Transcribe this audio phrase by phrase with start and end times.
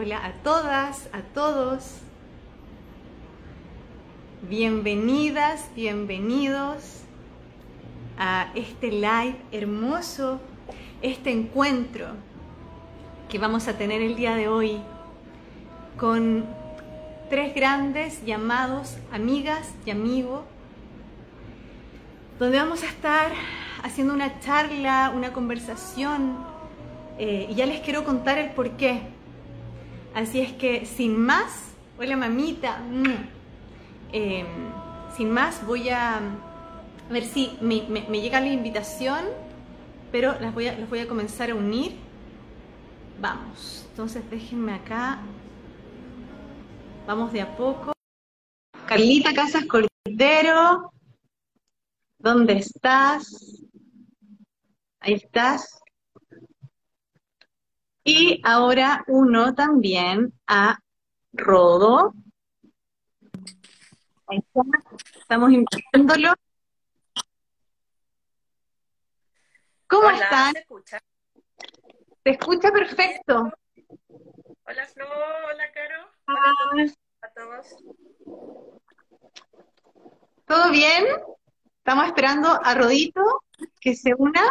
[0.00, 1.82] Hola a todas, a todos.
[4.48, 7.00] Bienvenidas, bienvenidos
[8.16, 10.40] a este live hermoso,
[11.02, 12.06] este encuentro
[13.28, 14.80] que vamos a tener el día de hoy
[15.98, 16.46] con
[17.28, 20.42] tres grandes llamados amigas y amigos,
[22.38, 23.32] donde vamos a estar
[23.82, 26.38] haciendo una charla, una conversación,
[27.18, 29.17] eh, y ya les quiero contar el por qué.
[30.14, 33.28] Así es que, sin más, hola mamita, mm,
[34.12, 34.44] eh,
[35.16, 36.20] sin más, voy a,
[37.10, 37.80] ver si me,
[38.20, 39.24] llega la invitación,
[40.10, 41.96] pero las voy, a, voy a comenzar a unir.
[43.20, 45.20] Vamos, entonces déjenme acá.
[47.06, 47.92] Vamos de a poco.
[48.86, 50.92] Carlita Casas Cordero,
[52.18, 53.64] ¿dónde estás?
[55.00, 55.80] Ahí estás.
[58.10, 60.78] Y ahora uno también a
[61.30, 62.14] Rodo.
[64.26, 64.62] Ahí está.
[65.20, 66.32] Estamos invitándolo.
[69.86, 70.54] ¿Cómo están?
[70.54, 70.98] ¿Se escucha?
[72.24, 73.52] Se escucha perfecto.
[74.64, 76.08] Hola Flo, hola Caro.
[76.28, 77.76] Hola a todos.
[80.46, 81.04] ¿Todo bien?
[81.76, 83.44] Estamos esperando a Rodito
[83.78, 84.50] que se una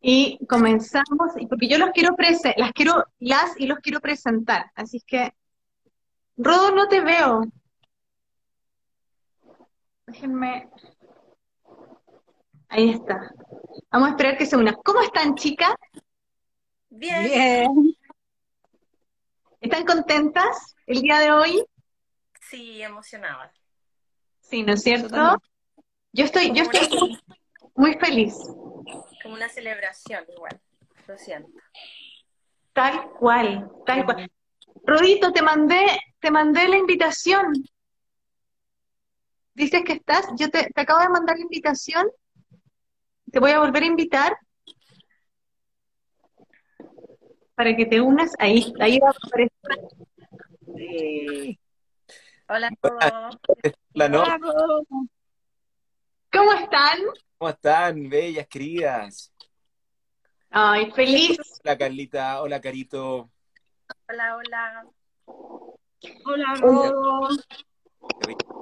[0.00, 2.14] y comenzamos, porque yo los quiero
[2.56, 5.32] las quiero, las y los quiero presentar, así que
[6.36, 7.42] Rodo no te veo.
[10.06, 10.70] Déjenme.
[12.68, 13.32] Ahí está.
[13.90, 14.72] Vamos a esperar que se una.
[14.74, 15.74] ¿Cómo están, chicas?
[16.90, 17.24] Bien.
[17.24, 17.96] Bien.
[19.60, 21.64] ¿Están contentas el día de hoy?
[22.48, 23.52] Sí, emocionadas.
[24.40, 25.36] Sí, ¿no es cierto?
[26.12, 27.18] Yo estoy, yo estoy
[27.74, 28.34] muy feliz.
[29.22, 30.60] Como una celebración igual,
[31.06, 31.50] lo siento.
[32.72, 34.30] Tal cual, tal cual.
[34.84, 37.52] Rodito, te mandé, te mandé la invitación
[39.58, 42.08] dices que estás, yo te, acabo de mandar la invitación,
[43.30, 44.38] te voy a volver a invitar
[47.56, 49.98] para que te unas, ahí, ahí va a aparecer.
[52.48, 52.70] Hola.
[53.94, 54.38] Hola,
[56.30, 56.98] ¿Cómo están?
[57.38, 59.32] ¿Cómo están, bellas, queridas?
[60.50, 61.38] Ay, feliz.
[61.62, 62.42] Hola, Carlita.
[62.42, 63.30] Hola, Carito.
[64.08, 64.86] Hola, hola.
[66.24, 67.36] Hola, hola.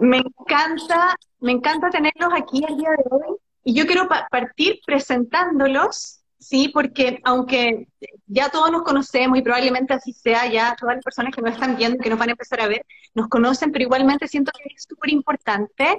[0.00, 6.20] Me encanta, me encanta tenerlos aquí el día de hoy y yo quiero partir presentándolos,
[6.38, 6.69] ¿sí?
[6.69, 7.88] Porque aunque
[8.26, 11.76] ya todos nos conocemos y probablemente así sea, ya todas las personas que nos están
[11.76, 12.84] viendo, que nos van a empezar a ver,
[13.15, 15.97] nos conocen, pero igualmente siento que es súper importante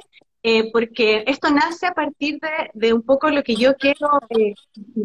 [0.50, 2.40] eh, porque esto nace a partir
[2.74, 4.54] de, un poco lo que yo quiero, eh,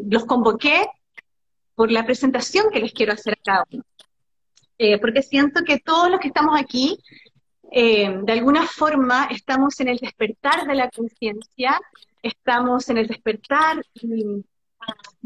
[0.09, 0.87] los convoqué
[1.75, 3.83] por la presentación que les quiero hacer a cada uno.
[4.79, 6.97] Eh, porque siento que todos los que estamos aquí
[7.73, 11.81] eh, de alguna forma estamos en el despertar de la conciencia,
[12.23, 14.45] estamos en el despertar de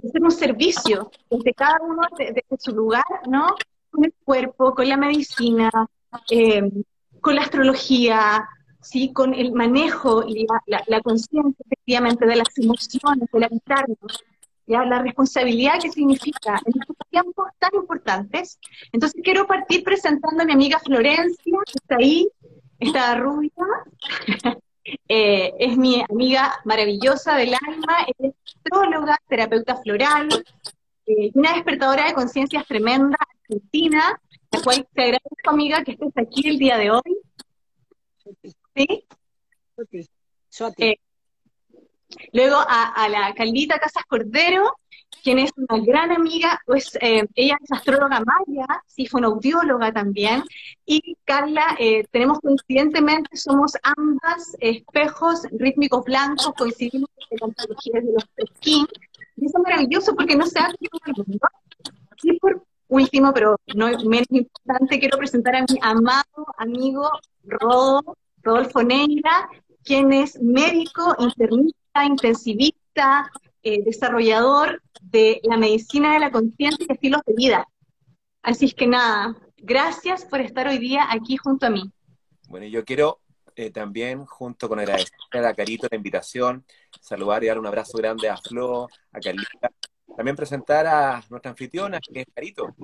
[0.02, 3.54] hacer un servicio desde cada uno desde su lugar, ¿no?
[3.90, 5.70] Con el cuerpo, con la medicina,
[6.30, 6.62] eh,
[7.20, 8.48] con la astrología,
[8.86, 9.12] ¿sí?
[9.12, 14.24] con el manejo y la, conciencia efectivamente de las emociones, del habitarnos,
[14.66, 14.84] ¿ya?
[14.84, 18.58] la responsabilidad que significa en estos tiempos tan importantes.
[18.92, 22.28] Entonces quiero partir presentando a mi amiga Florencia, que está ahí,
[22.78, 23.50] esta rubia,
[25.08, 30.28] eh, es mi amiga maravillosa del alma, es astróloga, terapeuta floral,
[31.06, 34.20] eh, una despertadora de conciencias tremenda, argentina,
[34.52, 37.20] la cual te agradezco, amiga, que estés aquí el día de hoy.
[38.76, 39.04] ¿Sí?
[40.78, 40.96] Eh,
[42.32, 44.76] luego a, a, la Caldita Casas Cordero,
[45.22, 49.92] quien es una gran amiga, pues eh, ella es astróloga maya, sí, fue una audióloga
[49.92, 50.42] también,
[50.84, 58.12] y Carla, eh, tenemos coincidentemente, somos ambas espejos rítmicos blancos, coincidimos en la antología de
[58.12, 58.24] los
[58.56, 58.86] skin,
[59.36, 61.48] y eso es maravilloso porque no se hace en el mundo.
[62.22, 67.10] Y por último, pero no menos importante, quiero presentar a mi amado amigo
[68.46, 69.48] Rodolfo Neira,
[69.82, 73.30] quien es médico, internista, intensivista,
[73.62, 77.68] eh, desarrollador de la medicina de la conciencia y estilos de vida.
[78.42, 81.90] Así es que nada, gracias por estar hoy día aquí junto a mí.
[82.48, 83.18] Bueno, yo quiero
[83.56, 86.64] eh, también, junto con agradecer a Carito la invitación,
[87.00, 89.72] saludar y dar un abrazo grande a Flo, a Carlita,
[90.16, 92.76] también presentar a nuestra anfitriona, que es Carito,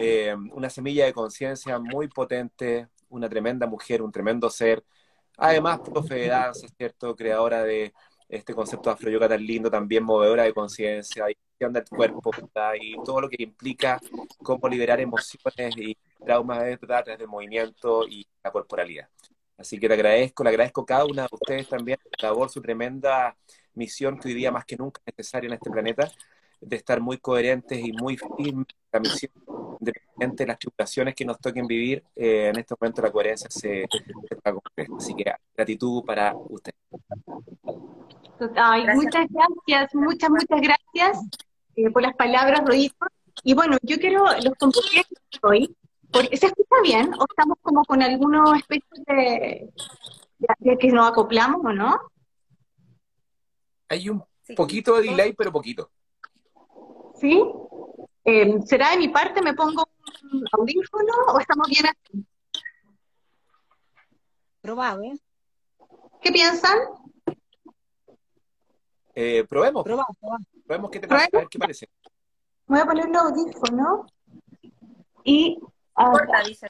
[0.00, 4.84] eh, una semilla de conciencia muy potente, una tremenda mujer, un tremendo ser,
[5.36, 7.14] además profe de danza, ¿cierto?
[7.16, 7.92] Creadora de
[8.28, 11.26] este concepto de afroyoga tan lindo, también movedora de conciencia,
[11.58, 12.30] del cuerpo
[12.80, 14.00] y todo lo que implica
[14.42, 19.08] cómo liberar emociones y traumas a través del movimiento y la corporalidad.
[19.56, 22.62] Así que te agradezco, le agradezco a cada una de ustedes también la labor, su
[22.62, 23.36] tremenda
[23.74, 26.08] misión que hoy día más que nunca es necesaria en este planeta,
[26.60, 29.32] de estar muy coherentes y muy firmes la misión,
[29.80, 33.86] independiente de las tribulaciones que nos toquen vivir, eh, en este momento la coherencia se,
[34.30, 34.92] está completa.
[34.96, 36.78] Así que gratitud para ustedes.
[38.94, 41.18] muchas gracias, muchas, muchas gracias
[41.76, 43.06] eh, por las palabras, Rodito.
[43.44, 45.02] Y bueno, yo quiero los convoqué
[45.42, 45.76] hoy,
[46.12, 47.14] porque ¿se escucha bien?
[47.14, 49.70] ¿O estamos como con algunos especie de,
[50.58, 52.00] de, que nos acoplamos o no?
[53.88, 54.22] Hay un
[54.56, 55.90] poquito de delay, pero poquito.
[57.14, 57.42] ¿Sí?
[58.30, 59.40] Eh, ¿Será de mi parte?
[59.40, 59.88] ¿Me pongo
[60.30, 62.26] un audífono o estamos bien así?
[64.60, 65.18] Probable.
[66.20, 66.76] ¿Qué piensan?
[69.14, 69.82] Eh, probemos.
[69.82, 70.14] Probamos,
[70.66, 70.90] probemos.
[70.90, 71.88] qué te pasa, a ver qué parece.
[72.66, 74.04] Voy a poner el audífono
[75.24, 75.58] y...
[75.94, 76.68] Corta, dice,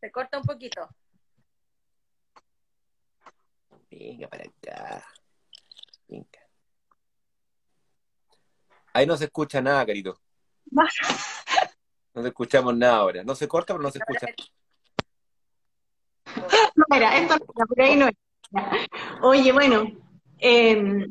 [0.00, 0.88] se corta un poquito.
[3.88, 5.06] Venga para acá.
[6.08, 6.40] Venga.
[8.92, 10.18] Ahí no se escucha nada, carito.
[10.70, 13.24] No se escuchamos nada ahora.
[13.24, 14.26] No se corta, pero no se escucha.
[16.74, 18.14] No, mira, esto por ahí no es.
[19.22, 19.90] Oye, bueno,
[20.38, 21.06] eh,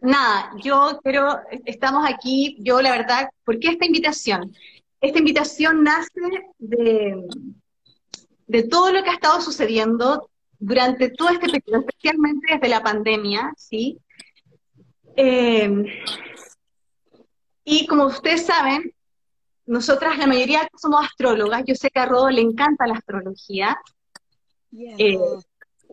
[0.00, 4.54] nada, yo quiero, estamos aquí, yo la verdad, ¿por qué esta invitación?
[5.00, 6.20] Esta invitación nace
[6.58, 7.26] de,
[8.46, 13.52] de todo lo que ha estado sucediendo durante todo este periodo, especialmente desde la pandemia,
[13.56, 13.98] ¿sí?
[15.16, 15.84] Eh,
[17.64, 18.92] y como ustedes saben,
[19.66, 23.78] nosotras la mayoría somos astrólogas, yo sé que a Rodo le encanta la astrología,
[24.72, 25.18] eh,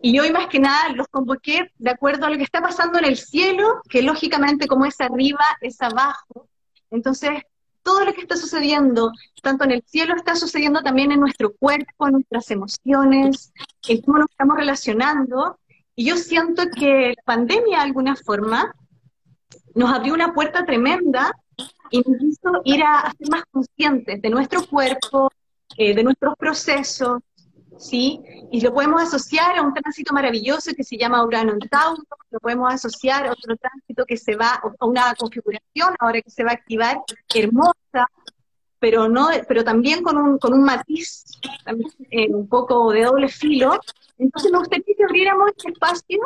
[0.02, 3.04] y hoy más que nada los convoqué de acuerdo a lo que está pasando en
[3.04, 6.48] el cielo, que lógicamente como es arriba, es abajo.
[6.90, 7.42] Entonces,
[7.82, 9.12] todo lo que está sucediendo,
[9.42, 13.52] tanto en el cielo, está sucediendo también en nuestro cuerpo, en nuestras emociones,
[13.88, 15.58] en cómo nos estamos relacionando.
[15.94, 18.74] Y yo siento que la pandemia, de alguna forma,
[19.74, 21.32] nos abrió una puerta tremenda
[21.90, 25.30] y nos hizo ir a, ser más conscientes de nuestro cuerpo,
[25.76, 27.22] eh, de nuestros procesos,
[27.78, 28.20] ¿sí?
[28.50, 32.38] Y lo podemos asociar a un tránsito maravilloso que se llama Urano en Tauro, lo
[32.38, 36.50] podemos asociar a otro tránsito que se va, a una configuración ahora que se va
[36.50, 37.00] a activar,
[37.34, 38.06] hermosa,
[38.78, 41.24] pero no, pero también con un, con un matiz,
[41.64, 43.78] también eh, un poco de doble filo.
[44.18, 46.18] Entonces me gustaría que abriéramos este espacio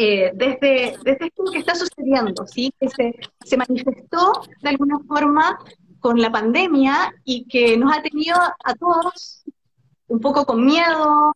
[0.00, 2.72] eh, desde, desde esto que está sucediendo, ¿sí?
[2.78, 5.58] que se, se manifestó de alguna forma
[5.98, 9.42] con la pandemia y que nos ha tenido a todos
[10.06, 11.32] un poco con miedo,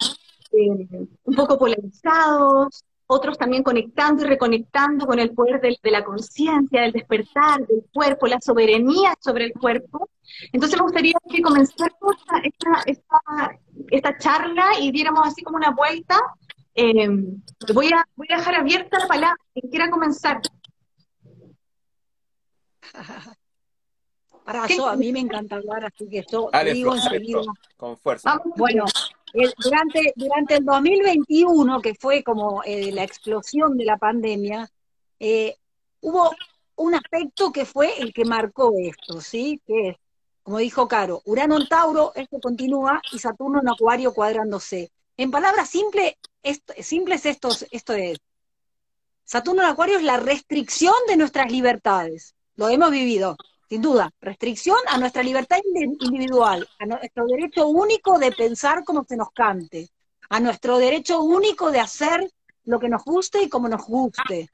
[0.52, 6.82] eh, un poco polarizados, otros también conectando y reconectando con el poder de, la conciencia,
[6.82, 10.08] del despertar, del cuerpo, la soberanía sobre el cuerpo.
[10.52, 13.58] Entonces me gustaría que comenzáramos esta, esta,
[13.90, 16.18] esta, charla y diéramos así como una vuelta.
[16.74, 17.08] Eh,
[17.74, 20.40] voy, a, voy a dejar abierta la palabra, quien quiera comenzar.
[24.44, 27.42] Para eso, a mí me encanta hablar, así que esto digo enseguida.
[27.76, 28.40] con fuerza.
[28.56, 28.84] Bueno,
[29.62, 34.68] durante, durante el 2021, que fue como eh, la explosión de la pandemia,
[35.20, 35.56] eh,
[36.00, 36.32] hubo
[36.76, 39.60] un aspecto que fue el que marcó esto, ¿sí?
[39.64, 39.96] Que es,
[40.42, 44.90] como dijo Caro, Urano en Tauro, esto continúa, y Saturno en Acuario cuadrándose.
[45.16, 48.18] En palabras simples, esto, simples esto, esto es,
[49.24, 52.34] Saturno en Acuario es la restricción de nuestras libertades.
[52.56, 53.36] Lo hemos vivido
[53.72, 59.16] sin duda, restricción a nuestra libertad individual, a nuestro derecho único de pensar como se
[59.16, 59.88] nos cante,
[60.28, 62.30] a nuestro derecho único de hacer
[62.64, 64.50] lo que nos guste y como nos guste.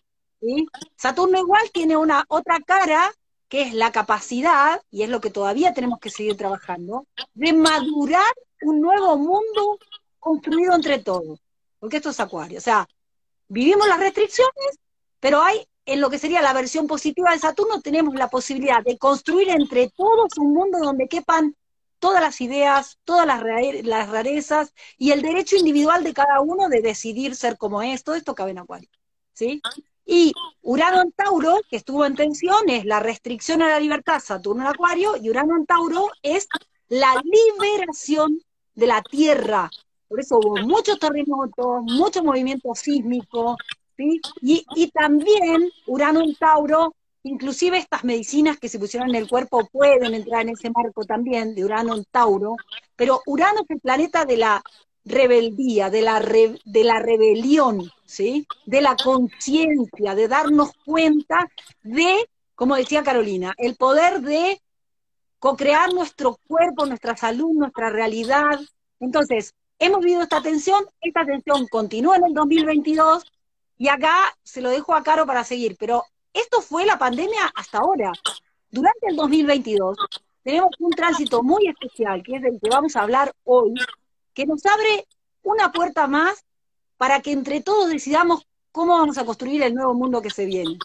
[0.94, 3.12] Saturno igual tiene una otra cara,
[3.48, 8.32] que es la capacidad, y es lo que todavía tenemos que seguir trabajando, de madurar
[8.62, 9.80] un nuevo mundo
[10.20, 11.40] construido entre todos.
[11.78, 12.58] Porque esto es Acuario.
[12.58, 12.88] O sea,
[13.48, 14.78] vivimos las restricciones,
[15.20, 18.98] pero hay en lo que sería la versión positiva de Saturno, tenemos la posibilidad de
[18.98, 21.56] construir entre todos un mundo donde quepan
[21.98, 23.40] todas las ideas, todas las,
[24.08, 28.04] rarezas y el derecho individual de cada uno de decidir ser como es.
[28.04, 28.90] Todo esto cabe en Acuario.
[29.32, 29.62] ¿sí?
[30.04, 34.62] Y Urano en Tauro, que estuvo en tensión, es la restricción a la libertad, Saturno
[34.62, 36.48] en Acuario, y Urano en Tauro es
[36.88, 38.42] la liberación
[38.74, 39.70] de la Tierra.
[40.08, 43.56] Por eso hubo muchos terremotos, mucho movimiento sísmico,
[44.40, 50.14] y, también Urano en Tauro, inclusive estas medicinas que se pusieron en el cuerpo pueden
[50.14, 52.54] entrar en ese marco también de Urano en Tauro,
[52.94, 54.62] pero Urano es el planeta de la,
[55.08, 58.46] rebeldía, de la, rebelión, ¿sí?
[58.66, 61.48] De la conciencia, de darnos cuenta
[61.82, 64.60] de, como decía Carolina, el poder de
[65.38, 68.60] co-crear nuestro cuerpo, nuestra salud, nuestra realidad.
[69.00, 73.24] Entonces, hemos vivido esta tensión, esta tensión continúa en el 2022
[73.78, 77.78] y acá se lo dejo a Caro para seguir, pero esto fue la pandemia hasta
[77.78, 78.12] ahora.
[78.70, 79.96] Durante el 2022
[80.42, 83.74] tenemos un tránsito muy especial, que es del que vamos a hablar hoy,
[84.34, 85.06] que nos abre
[85.42, 86.44] una puerta más
[86.96, 90.78] para que entre todos decidamos cómo vamos a construir el nuevo mundo que se viene.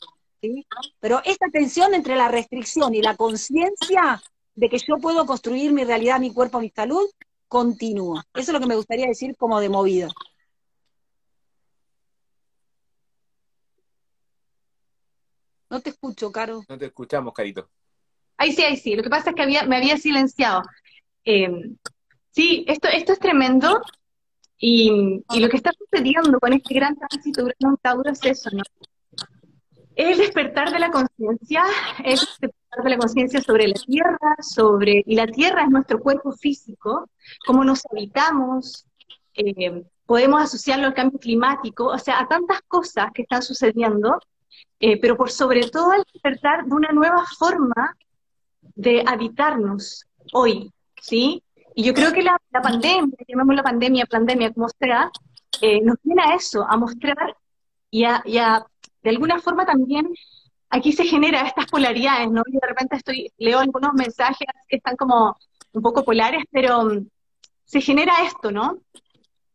[1.00, 4.22] Pero esta tensión entre la restricción y la conciencia
[4.56, 7.10] de que yo puedo construir mi realidad, mi cuerpo, mi salud,
[7.54, 8.26] continúa.
[8.34, 10.10] Eso es lo que me gustaría decir como de movida.
[15.70, 16.64] No te escucho, Caro.
[16.68, 17.70] No te escuchamos, Carito.
[18.38, 18.96] Ahí sí, ahí sí.
[18.96, 20.64] Lo que pasa es que me había silenciado.
[21.24, 21.76] Eh,
[22.32, 23.80] sí, esto, esto es tremendo.
[24.58, 24.90] Y,
[25.40, 28.64] lo que está sucediendo con este gran tránsito de un Tauro es eso, ¿no?
[29.96, 31.64] El despertar de la conciencia,
[32.04, 36.00] es el despertar de la conciencia sobre la Tierra, sobre, y la Tierra es nuestro
[36.00, 37.10] cuerpo físico,
[37.46, 38.86] cómo nos habitamos,
[39.36, 44.20] eh, podemos asociarlo al cambio climático, o sea, a tantas cosas que están sucediendo
[44.80, 47.96] eh, pero por sobre todo al despertar de una nueva forma
[48.76, 51.42] de habitarnos hoy, ¿sí?
[51.76, 55.10] Y yo creo que la, pandemia, llamamos la pandemia, pandemia como sea,
[55.62, 57.36] eh, nos viene a eso, a mostrar
[57.90, 58.66] y a,
[59.04, 60.08] de alguna forma también,
[60.70, 62.42] aquí se genera estas polaridades, ¿no?
[62.48, 65.38] Y de repente estoy, leo algunos mensajes que están como
[65.74, 67.08] un poco polares, pero mm,
[67.66, 68.80] se genera esto, ¿no?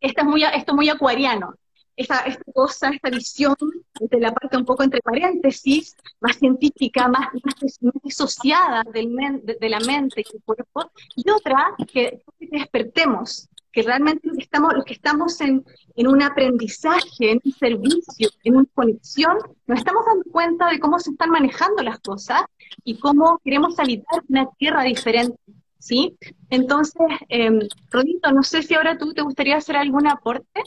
[0.01, 1.55] Esto es muy, esto muy acuariano,
[1.97, 2.25] esta,
[2.55, 3.57] cosa, esta visión
[3.99, 9.81] de la parte un poco entre paréntesis, más científica, más, más, disociada del de, la
[9.81, 15.65] mente y del cuerpo, y otra que, despertemos, que realmente estamos, los que estamos en,
[15.95, 20.99] en, un aprendizaje, en un servicio, en una conexión, nos estamos dando cuenta de cómo
[20.99, 22.43] se están manejando las cosas
[22.83, 25.39] y cómo queremos habitar una tierra diferente.
[25.79, 26.17] ¿Sí?
[26.51, 30.61] Entonces, eh, Rodito, no sé si ahora tú te gustaría hacer algún aporte.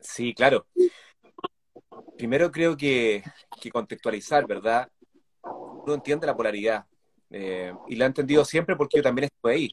[0.00, 0.66] Sí, claro.
[2.18, 3.22] Primero creo que,
[3.72, 4.88] contextualizar, ¿verdad?
[5.44, 6.86] Uno entiende la polaridad.
[7.30, 9.70] Eh, y la he entendido siempre porque yo también estuve ahí.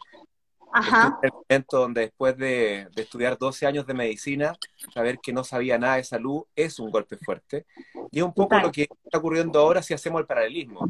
[0.73, 1.19] Ajá.
[1.21, 4.55] El momento donde después de, estudiar 12 años de medicina,
[4.93, 7.65] saber que no sabía nada de salud es un golpe fuerte.
[8.11, 10.89] Y es un poco lo que está ocurriendo ahora si hacemos el paralelismo.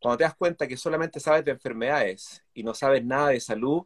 [0.00, 3.84] Cuando te das cuenta que solamente sabes de enfermedades y no sabes nada de salud,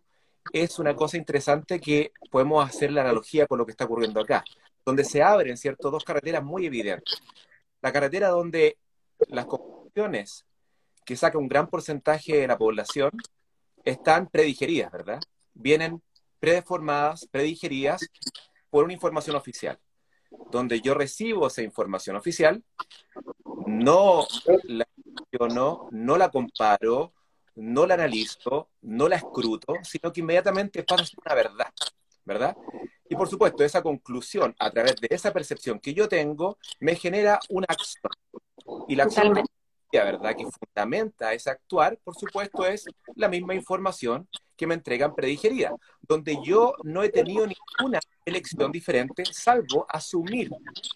[0.52, 4.45] es una cosa interesante que podemos hacer la analogía con lo que está ocurriendo acá
[4.85, 7.23] donde se abren, ¿cierto?, dos carreteras muy evidentes.
[7.81, 8.79] La carretera donde
[9.29, 10.47] las conclusiones
[11.05, 13.11] que saca un gran porcentaje de la población
[13.85, 15.21] están predigeridas, ¿verdad?
[15.55, 16.03] Vienen
[16.39, 18.07] predeformadas, predigeridas
[18.71, 19.79] por una información oficial,
[20.51, 22.62] donde yo recibo esa información oficial,
[23.67, 24.27] no
[24.65, 24.87] la
[25.49, 27.12] no, no la comparo,
[27.57, 31.73] no la analizo, no la escruto, sino que inmediatamente pasa a ser una verdad,
[32.25, 32.57] ¿verdad?
[33.09, 37.39] Y por supuesto, esa conclusión, a través de esa percepción que yo tengo, me genera
[37.51, 38.11] una acción.
[38.89, 39.35] Y la acción,
[39.93, 40.35] ¿verdad?
[40.35, 46.39] Que fundamenta ese actuar, por supuesto, es la misma información que me entregan predigerida, donde
[46.43, 50.51] yo no he tenido ninguna elección diferente, salvo asumir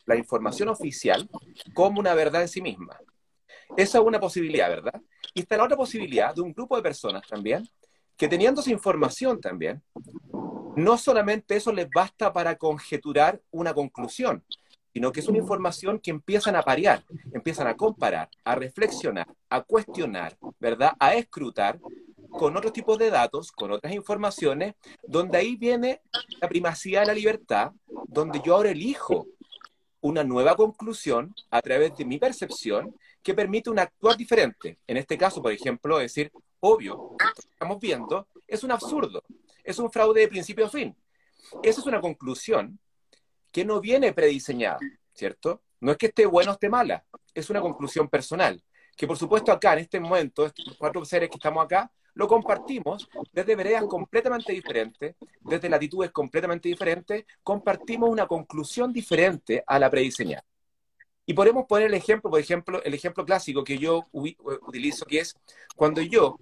[0.07, 1.29] la información oficial
[1.75, 2.99] como una verdad en sí misma.
[3.77, 5.01] Esa es una posibilidad, ¿verdad?
[5.35, 7.69] Y está la otra posibilidad de un grupo de personas también,
[8.17, 9.83] que teniendo esa información también,
[10.77, 14.45] no solamente eso les basta para conjeturar una conclusión,
[14.97, 19.61] sino que es una información que empiezan a parear, empiezan a comparar, a reflexionar, a
[19.61, 20.93] cuestionar, ¿verdad?
[20.99, 21.79] A escrutar
[22.31, 24.75] con otros tipos de datos, con otras informaciones,
[25.07, 26.01] donde ahí viene
[26.41, 27.73] la primacía de la libertad,
[28.07, 29.27] donde yo ahora elijo
[30.01, 34.79] una nueva conclusión a través de mi percepción que permite un actuar diferente.
[34.87, 39.23] En este caso, por ejemplo, decir, obvio, lo que estamos viendo es un absurdo,
[39.63, 40.97] es un fraude de principio a fin.
[41.63, 42.79] Esa es una conclusión
[43.57, 44.79] que no viene prediseñada,
[45.15, 45.63] ¿cierto?
[45.81, 48.63] No es que esté buena o esté mala, es una conclusión personal,
[48.95, 53.09] que por supuesto acá, en este momento, estos cuatro seres que estamos acá, lo compartimos
[53.33, 60.45] desde veredas completamente diferentes, desde latitudes completamente diferentes, compartimos una conclusión diferente a la prediseñada.
[61.25, 65.35] Y podemos poner el ejemplo, por ejemplo, el ejemplo clásico que yo utilizo, que es
[65.75, 66.37] cuando yo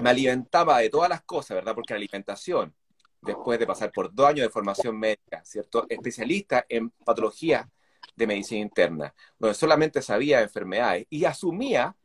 [0.00, 1.76] me alimentaba de todas las cosas, ¿verdad?
[1.76, 2.74] Porque la alimentación,
[3.22, 5.86] después de pasar por dos años de formación médica, ¿cierto?
[5.88, 7.68] Especialista en patología
[8.16, 11.96] de medicina interna, donde solamente sabía enfermedades y asumía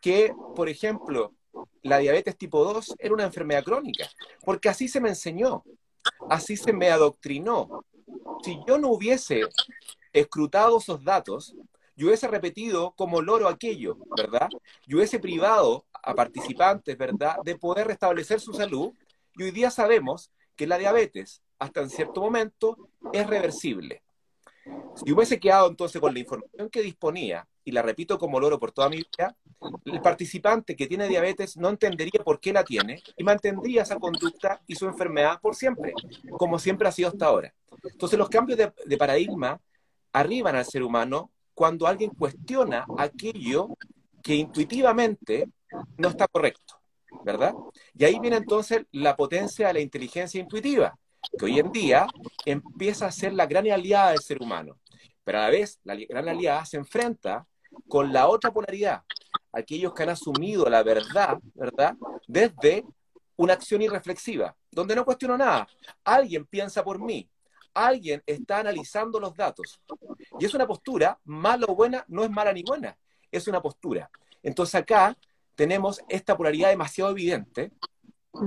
[0.00, 1.34] que, por ejemplo,
[1.82, 4.08] la diabetes tipo 2 era una enfermedad crónica,
[4.44, 5.64] porque así se me enseñó.
[6.28, 7.84] así se me adoctrinó.
[8.42, 9.42] Si yo no hubiese
[10.12, 11.54] escrutado esos datos,
[11.94, 14.48] yo hubiese repetido como loro aquello, ¿verdad?
[14.86, 18.92] Yo hubiese privado a participantes, ¿verdad?, de poder restablecer su salud.
[19.36, 22.76] Y hoy día sabemos que la diabetes, hasta en cierto momento,
[23.12, 24.00] es reversible.
[24.94, 28.70] Si hubiese quedado entonces con la información que disponía, y la repito como loro por
[28.70, 29.36] toda mi vida,
[29.86, 34.62] el participante que tiene diabetes no entendería por qué la tiene y mantendría esa conducta
[34.68, 35.94] y su enfermedad por siempre,
[36.38, 37.52] como siempre ha sido hasta ahora.
[37.82, 39.60] Entonces los cambios de, de paradigma
[40.12, 43.70] arriban al ser humano cuando alguien cuestiona aquello
[44.22, 45.48] que intuitivamente
[45.96, 46.78] no está correcto,
[47.24, 47.54] ¿verdad?
[47.94, 50.98] Y ahí viene entonces la potencia de la inteligencia intuitiva,
[51.38, 52.06] que hoy en día
[52.44, 54.78] empieza a ser la gran aliada del ser humano.
[55.24, 57.46] Pero a la vez, la gran aliada se enfrenta
[57.88, 59.02] con la otra polaridad,
[59.52, 61.96] aquellos que han asumido la verdad, ¿verdad?
[62.26, 62.84] Desde
[63.36, 65.66] una acción irreflexiva, donde no cuestiono nada.
[66.04, 67.28] Alguien piensa por mí,
[67.74, 69.80] alguien está analizando los datos.
[70.38, 72.96] Y es una postura, mala o buena, no es mala ni buena,
[73.30, 74.10] es una postura.
[74.42, 75.16] Entonces acá
[75.54, 77.72] tenemos esta polaridad demasiado evidente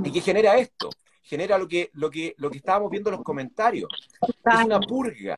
[0.04, 0.90] y que genera esto,
[1.24, 3.90] genera lo que, lo que, lo que estábamos viendo en los comentarios.
[4.22, 5.38] Es una purga,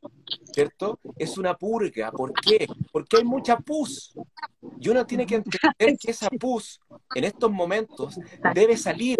[0.53, 1.00] ¿cierto?
[1.15, 2.12] Es una purga.
[2.12, 2.67] ¿Por qué?
[2.91, 4.13] Porque hay mucha pus.
[4.79, 6.79] Y uno tiene que entender que esa pus
[7.15, 8.19] en estos momentos
[8.53, 9.17] debe salir,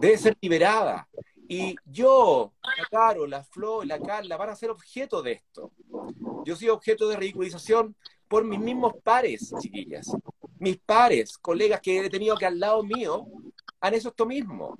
[0.00, 1.08] debe ser liberada.
[1.50, 5.72] Y yo, la Caro, la Flo, la Carla van a ser objeto de esto.
[6.44, 7.96] Yo soy objeto de ridiculización
[8.28, 10.14] por mis mismos pares, chiquillas.
[10.58, 13.26] Mis pares, colegas que he tenido que al lado mío
[13.80, 14.78] han hecho esto mismo.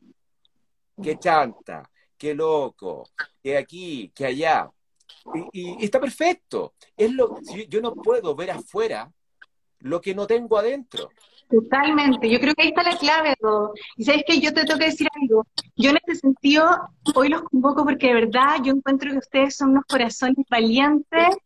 [1.03, 3.09] Que chanta, que loco,
[3.43, 4.71] que aquí, que allá.
[5.55, 6.75] Y, está perfecto.
[6.95, 9.11] Es lo, yo no puedo ver afuera
[9.79, 11.09] lo que no tengo adentro.
[11.49, 13.73] Totalmente, yo creo que ahí está la clave de todo.
[13.97, 15.47] Y sabes que yo te tengo que decir algo.
[15.77, 16.67] Yo en este sentido,
[17.15, 21.37] hoy los convoco porque de verdad yo encuentro que ustedes son unos corazones valientes,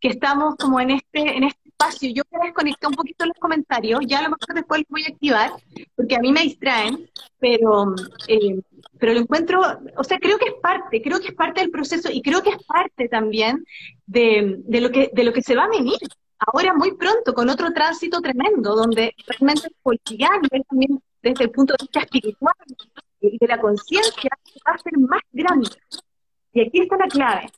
[0.00, 2.10] que estamos como en este, en este espacio.
[2.12, 5.04] Yo voy a desconectar un poquito los comentarios, ya a lo mejor después los voy
[5.04, 5.52] a activar,
[5.94, 7.94] porque a mí me distraen, pero,
[8.26, 8.60] eh,
[8.98, 9.62] pero lo encuentro,
[9.96, 12.50] o sea, creo que es parte, creo que es parte del proceso y creo que
[12.50, 13.64] es parte también
[14.06, 15.98] de, de lo, que, de lo que se va a venir
[16.46, 21.84] ahora muy pronto con otro tránsito tremendo, donde realmente el también desde el punto de
[21.84, 22.54] vista espiritual
[23.20, 24.30] y de la conciencia
[24.68, 25.70] va a ser más grande.
[26.52, 27.50] Y aquí está la clave.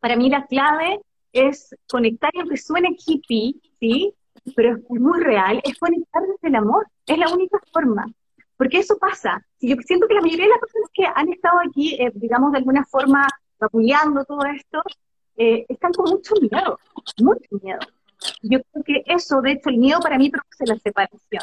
[0.00, 1.00] Para mí la clave
[1.32, 4.14] es conectar, y aunque suene hippie, ¿sí?
[4.56, 6.86] Pero es muy real, es conectar desde el amor.
[7.06, 8.06] Es la única forma.
[8.56, 9.44] Porque eso pasa.
[9.60, 12.58] yo siento que la mayoría de las personas que han estado aquí, eh, digamos, de
[12.58, 13.26] alguna forma
[13.60, 14.82] apoyando todo esto,
[15.36, 16.78] eh, están con mucho miedo,
[17.18, 17.78] mucho miedo.
[18.42, 21.42] Yo creo que eso, de hecho, el miedo para mí produce la separación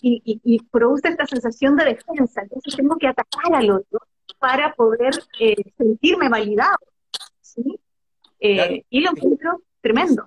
[0.00, 2.42] y, produce esta sensación de defensa.
[2.42, 4.00] Entonces tengo que atacar al otro
[4.38, 6.76] para poder eh, sentirme validado.
[7.40, 7.80] ¿sí?
[8.40, 10.26] Eh, y lo encuentro tremendo.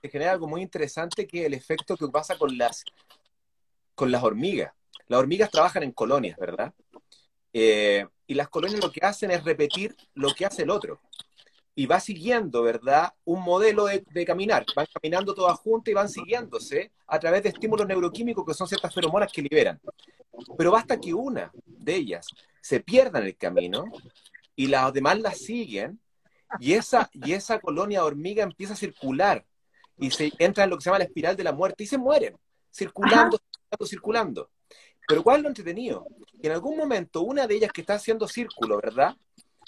[0.00, 2.84] Se genera algo muy interesante que el efecto que pasa con las,
[3.94, 4.72] con las hormigas.
[5.06, 6.72] Las hormigas trabajan en colonias, ¿verdad?
[7.52, 11.00] Eh, y las colonias lo que hacen es repetir lo que hace el otro
[11.74, 13.12] y va siguiendo, ¿verdad?
[13.24, 14.64] Un modelo de, caminar.
[14.76, 18.94] Van caminando todas juntas y van siguiéndose a través de estímulos neuroquímicos que son ciertas
[18.94, 19.80] feromonas que liberan.
[20.56, 22.26] Pero basta que una de ellas
[22.60, 23.84] se pierda en el camino
[24.54, 26.00] y las demás la siguen
[26.60, 29.44] y esa, y esa colonia hormiga empieza a circular
[29.98, 31.96] y se entra en lo que se llama la espiral de la muerte y se
[31.96, 32.36] mueren,
[32.70, 34.50] circulando, circulando, circulando.
[35.08, 36.06] Pero ¿cuál es lo entretenido?
[36.40, 39.16] Que en algún momento una de ellas que está haciendo círculo, ¿verdad?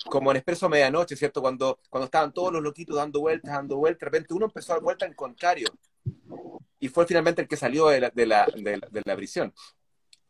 [0.08, 1.40] Como en Expreso Medianoche, ¿cierto?
[1.40, 4.76] Cuando, cuando estaban todos los loquitos dando vueltas, dando vueltas, de repente uno empezó a
[4.76, 5.68] dar vuelta en contrario.
[6.78, 9.54] Y fue finalmente el que salió de la, de la, de la, prisión.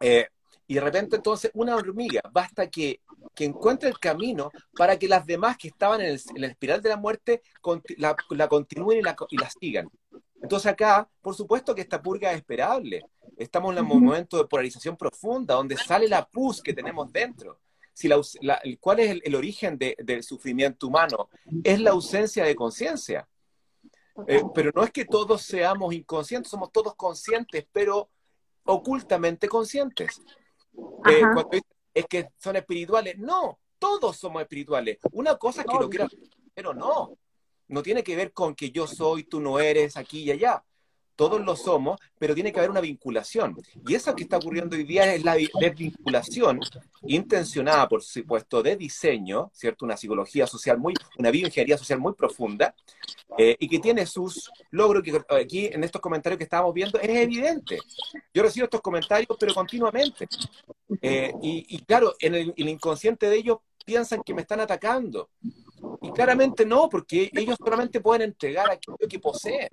[0.00, 0.28] Eh,
[0.66, 3.00] y de repente entonces una hormiga basta que,
[3.34, 6.80] que, encuentre el camino para que las demás que estaban en, el, en la espiral
[6.80, 7.42] de la muerte
[7.98, 9.90] la, la continúen y la, y la, sigan.
[10.40, 13.02] Entonces acá, por supuesto que esta purga es esperable.
[13.36, 17.58] Estamos en un momento de polarización profunda, donde sale la pus que tenemos dentro
[17.94, 18.20] si la,
[18.80, 21.30] ¿cuál es el, origen del sufrimiento humano?
[21.62, 23.26] Es la ausencia de conciencia.
[24.26, 28.10] Eh, pero no es que todos seamos inconscientes, somos todos conscientes, pero
[28.64, 30.20] ocultamente conscientes.
[31.08, 31.22] Eh,
[31.94, 34.98] es que son espirituales, no, todos somos espirituales.
[35.12, 36.10] Una cosa es que lo quieran,
[36.52, 37.16] pero no.
[37.68, 40.62] No tiene que ver con que yo soy, tú no eres, aquí y allá
[41.16, 43.56] todos lo somos, pero tiene que haber una vinculación.
[43.86, 46.60] Y eso que está ocurriendo hoy día es la desvinculación
[47.06, 49.84] intencionada, por supuesto, de diseño, ¿cierto?
[49.84, 52.74] Una psicología social muy, una bioingeniería social muy profunda,
[53.36, 57.08] eh, y que tiene sus logros, que aquí en estos comentarios que estábamos viendo es
[57.08, 57.78] evidente.
[58.32, 60.28] Yo recibo estos comentarios, pero continuamente.
[61.02, 65.30] Eh, y, claro, en el, inconsciente de ellos piensan que me están atacando.
[66.02, 69.68] Y claramente no, porque ellos solamente pueden entregar aquello que poseen.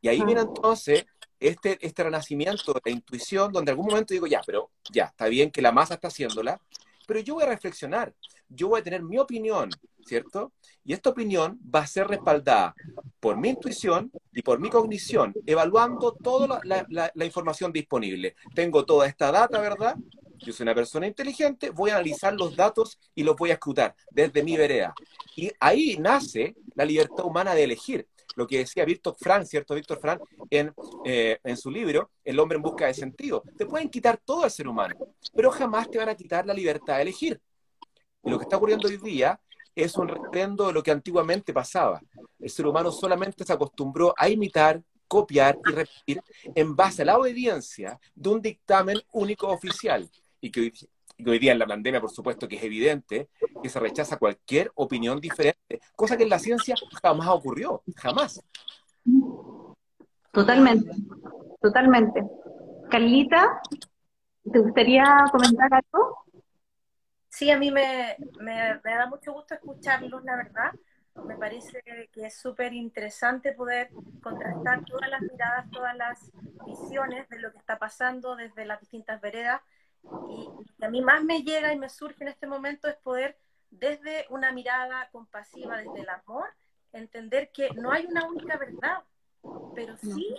[0.00, 1.06] Y ahí viene entonces
[1.40, 5.26] este, este renacimiento de la intuición, donde en algún momento digo, ya, pero ya, está
[5.26, 6.60] bien que la masa está haciéndola,
[7.06, 8.14] pero yo voy a reflexionar,
[8.48, 9.70] yo voy a tener mi opinión,
[10.06, 10.52] ¿cierto?
[10.84, 12.74] Y esta opinión va a ser respaldada
[13.20, 18.36] por mi intuición y por mi cognición, evaluando toda la, la información disponible.
[18.54, 19.96] Tengo toda esta data, ¿verdad?
[20.44, 23.94] Yo soy una persona inteligente, voy a analizar los datos y los voy a escrutar
[24.10, 24.94] desde mi vereda.
[25.36, 28.06] Y ahí nace la libertad humana de elegir.
[28.36, 29.74] Lo que decía Víctor Frank, ¿cierto?
[29.74, 33.42] Víctor Frank en, eh, en su libro, El hombre en busca de sentido.
[33.56, 34.96] Te pueden quitar todo al ser humano,
[35.34, 37.40] pero jamás te van a quitar la libertad de elegir.
[38.22, 39.40] Y lo que está ocurriendo hoy día
[39.74, 42.00] es un reprendo de lo que antiguamente pasaba.
[42.38, 46.20] El ser humano solamente se acostumbró a imitar, copiar y repetir
[46.54, 50.10] en base a la obediencia de un dictamen único oficial
[50.44, 50.72] y que,
[51.26, 53.30] hoy, día en la pandemia, por supuesto, que es evidente
[53.62, 58.42] que se rechaza cualquier opinión diferente, cosa que en la ciencia jamás ocurrió, jamás.
[60.30, 60.90] Totalmente,
[61.62, 62.22] totalmente.
[62.90, 63.58] Carlita,
[64.52, 66.26] ¿te gustaría comentar algo?
[67.30, 70.72] Sí, a mí me, me, me da mucho gusto escucharlos, la verdad.
[71.24, 71.80] Me parece
[72.12, 73.88] que es súper interesante poder
[74.20, 76.30] contrastar todas las miradas, todas las
[76.66, 79.62] visiones de lo que está pasando desde las distintas veredas
[80.28, 82.96] y lo que a mí más me llega y me surge en este momento es
[82.96, 83.36] poder,
[83.70, 86.48] desde una mirada compasiva, desde el amor,
[86.92, 89.02] entender que no hay una única verdad,
[89.74, 90.34] pero sí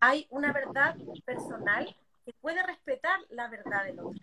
[0.00, 1.94] hay una verdad personal
[2.24, 4.20] que puede respetar la verdad del otro.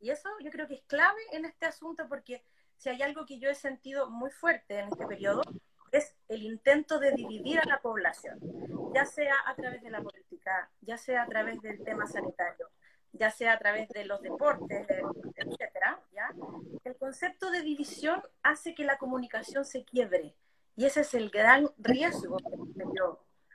[0.00, 2.42] Y eso yo creo que es clave en este asunto porque
[2.76, 5.42] si hay algo que yo he sentido muy fuerte en este periodo,
[5.92, 8.40] es el intento de dividir a la población,
[8.94, 12.68] ya sea a través de la política, ya sea a través del tema sanitario,
[13.22, 14.84] ya sea a través de los deportes,
[15.36, 16.00] etcétera.
[16.82, 20.34] El concepto de división hace que la comunicación se quiebre
[20.74, 22.36] y ese es el gran riesgo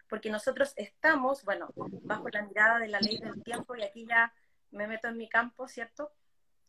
[0.08, 4.34] porque nosotros estamos, bueno, bajo la mirada de la ley del tiempo y aquí ya
[4.72, 6.14] me meto en mi campo, ¿cierto?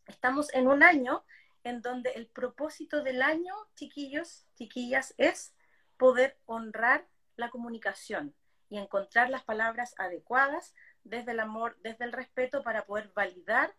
[0.05, 1.23] Estamos en un año
[1.63, 5.53] en donde el propósito del año, chiquillos, chiquillas, es
[5.95, 7.07] poder honrar
[7.37, 8.35] la comunicación
[8.69, 13.73] y encontrar las palabras adecuadas desde el amor, desde el respeto para poder validar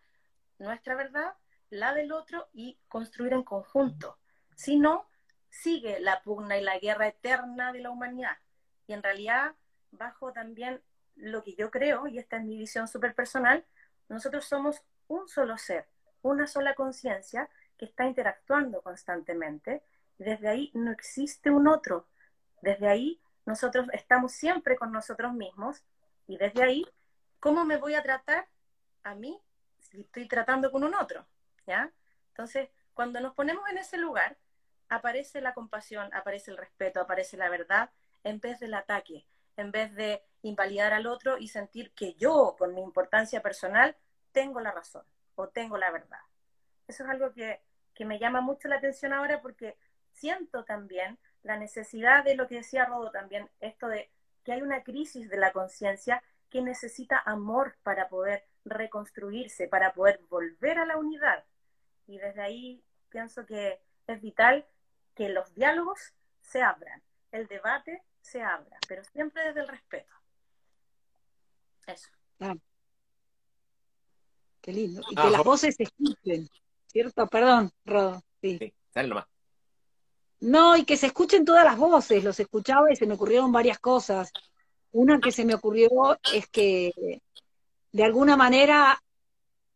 [0.59, 1.33] nuestra verdad,
[1.69, 4.17] la del otro y construir en conjunto.
[4.55, 5.09] Si no,
[5.49, 8.37] sigue la pugna y la guerra eterna de la humanidad.
[8.87, 9.55] Y en realidad,
[9.91, 10.81] bajo también
[11.15, 13.65] lo que yo creo, y esta es mi visión súper personal,
[14.09, 15.87] nosotros somos un solo ser,
[16.21, 19.83] una sola conciencia que está interactuando constantemente.
[20.17, 22.07] Desde ahí no existe un otro.
[22.61, 25.83] Desde ahí nosotros estamos siempre con nosotros mismos
[26.27, 26.85] y desde ahí
[27.41, 28.47] ¿cómo me voy a tratar
[29.03, 29.37] a mí
[29.79, 31.27] si estoy tratando con un otro?
[31.67, 31.91] ¿Ya?
[32.29, 34.37] Entonces, cuando nos ponemos en ese lugar,
[34.87, 37.89] aparece la compasión, aparece el respeto, aparece la verdad,
[38.23, 39.25] en vez del ataque,
[39.57, 43.97] en vez de invalidar al otro y sentir que yo, con mi importancia personal,
[44.31, 45.03] tengo la razón
[45.35, 46.21] o tengo la verdad.
[46.87, 47.61] Eso es algo que,
[47.95, 49.77] que me llama mucho la atención ahora porque
[50.11, 54.11] siento también la necesidad de lo que decía Rodo también, esto de
[54.43, 60.21] que hay una crisis de la conciencia que necesita amor para poder reconstruirse, para poder
[60.29, 61.43] volver a la unidad.
[62.05, 64.67] Y desde ahí pienso que es vital
[65.15, 70.13] que los diálogos se abran, el debate se abra, pero siempre desde el respeto.
[71.87, 72.09] Eso.
[72.39, 72.55] Ah.
[74.61, 75.01] Qué lindo.
[75.09, 76.47] Y que las voces se escuchen,
[76.85, 77.25] ¿cierto?
[77.27, 78.21] Perdón, Rodo.
[78.41, 79.25] Sí, sí dale nomás.
[80.39, 83.79] No, y que se escuchen todas las voces, los escuchaba y se me ocurrieron varias
[83.79, 84.31] cosas.
[84.91, 87.21] Una que se me ocurrió es que
[87.91, 89.01] de alguna manera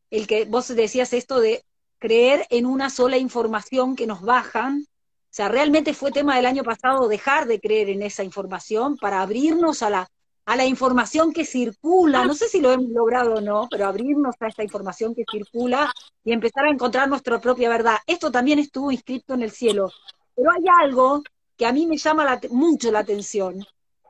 [0.10, 1.63] el que vos decías esto de
[1.99, 6.63] creer en una sola información que nos bajan, o sea, realmente fue tema del año
[6.63, 10.08] pasado dejar de creer en esa información para abrirnos a la,
[10.45, 14.36] a la información que circula, no sé si lo hemos logrado o no, pero abrirnos
[14.39, 15.91] a esta información que circula
[16.23, 17.97] y empezar a encontrar nuestra propia verdad.
[18.06, 19.91] Esto también estuvo inscrito en el cielo,
[20.36, 21.23] pero hay algo
[21.58, 23.65] que a mí me llama mucho la atención,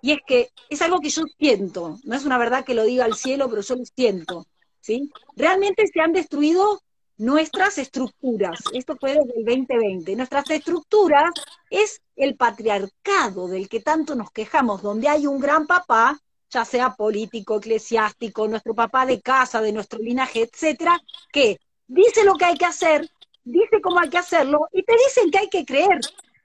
[0.05, 3.07] y es que es algo que yo siento, no es una verdad que lo diga
[3.07, 4.45] el cielo, pero yo lo siento,
[4.79, 5.11] ¿sí?
[5.35, 6.83] Realmente se han destruido
[7.17, 11.31] nuestras estructuras, esto fue desde el 2020, nuestras estructuras
[11.71, 16.19] es el patriarcado del que tanto nos quejamos, donde hay un gran papá,
[16.51, 21.01] ya sea político, eclesiástico, nuestro papá de casa, de nuestro linaje, etcétera,
[21.33, 23.09] que dice lo que hay que hacer,
[23.43, 25.99] dice cómo hay que hacerlo y te dicen que hay que creer,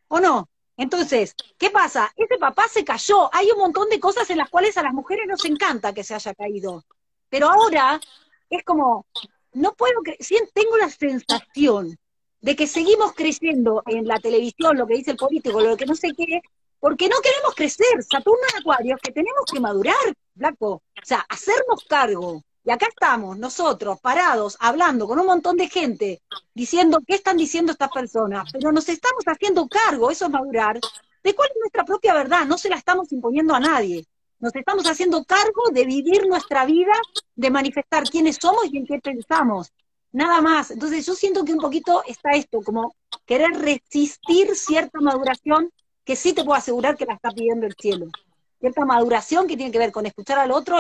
[0.09, 0.49] ¿o no?
[0.81, 2.11] Entonces, ¿qué pasa?
[2.17, 3.29] Ese papá se cayó.
[3.35, 6.15] Hay un montón de cosas en las cuales a las mujeres nos encanta que se
[6.15, 6.87] haya caído.
[7.29, 8.01] Pero ahora
[8.49, 9.05] es como,
[9.53, 10.19] no puedo creer,
[10.55, 11.99] tengo la sensación
[12.41, 15.95] de que seguimos creciendo en la televisión, lo que dice el político, lo que no
[15.95, 16.41] sé qué,
[16.79, 18.03] porque no queremos crecer.
[18.03, 20.71] Saturno en Acuario, que tenemos que madurar, Blanco.
[20.71, 22.43] O sea, hacernos cargo.
[22.63, 26.21] Y acá estamos, nosotros, parados, hablando con un montón de gente,
[26.55, 30.79] diciendo qué están diciendo estas personas, pero nos estamos haciendo cargo, eso es madurar,
[31.23, 34.07] de cuál es nuestra propia verdad, no se la estamos imponiendo a nadie.
[34.39, 36.93] Nos estamos haciendo cargo de vivir nuestra vida,
[37.35, 39.71] de manifestar quiénes somos y en qué pensamos.
[40.13, 40.71] Nada más.
[40.71, 42.95] Entonces yo siento que un poquito está esto, como
[43.27, 45.71] querer resistir cierta maduración
[46.05, 48.07] que sí te puedo asegurar que la está pidiendo el cielo.
[48.59, 50.79] Cierta maduración que tiene que ver con escuchar al otro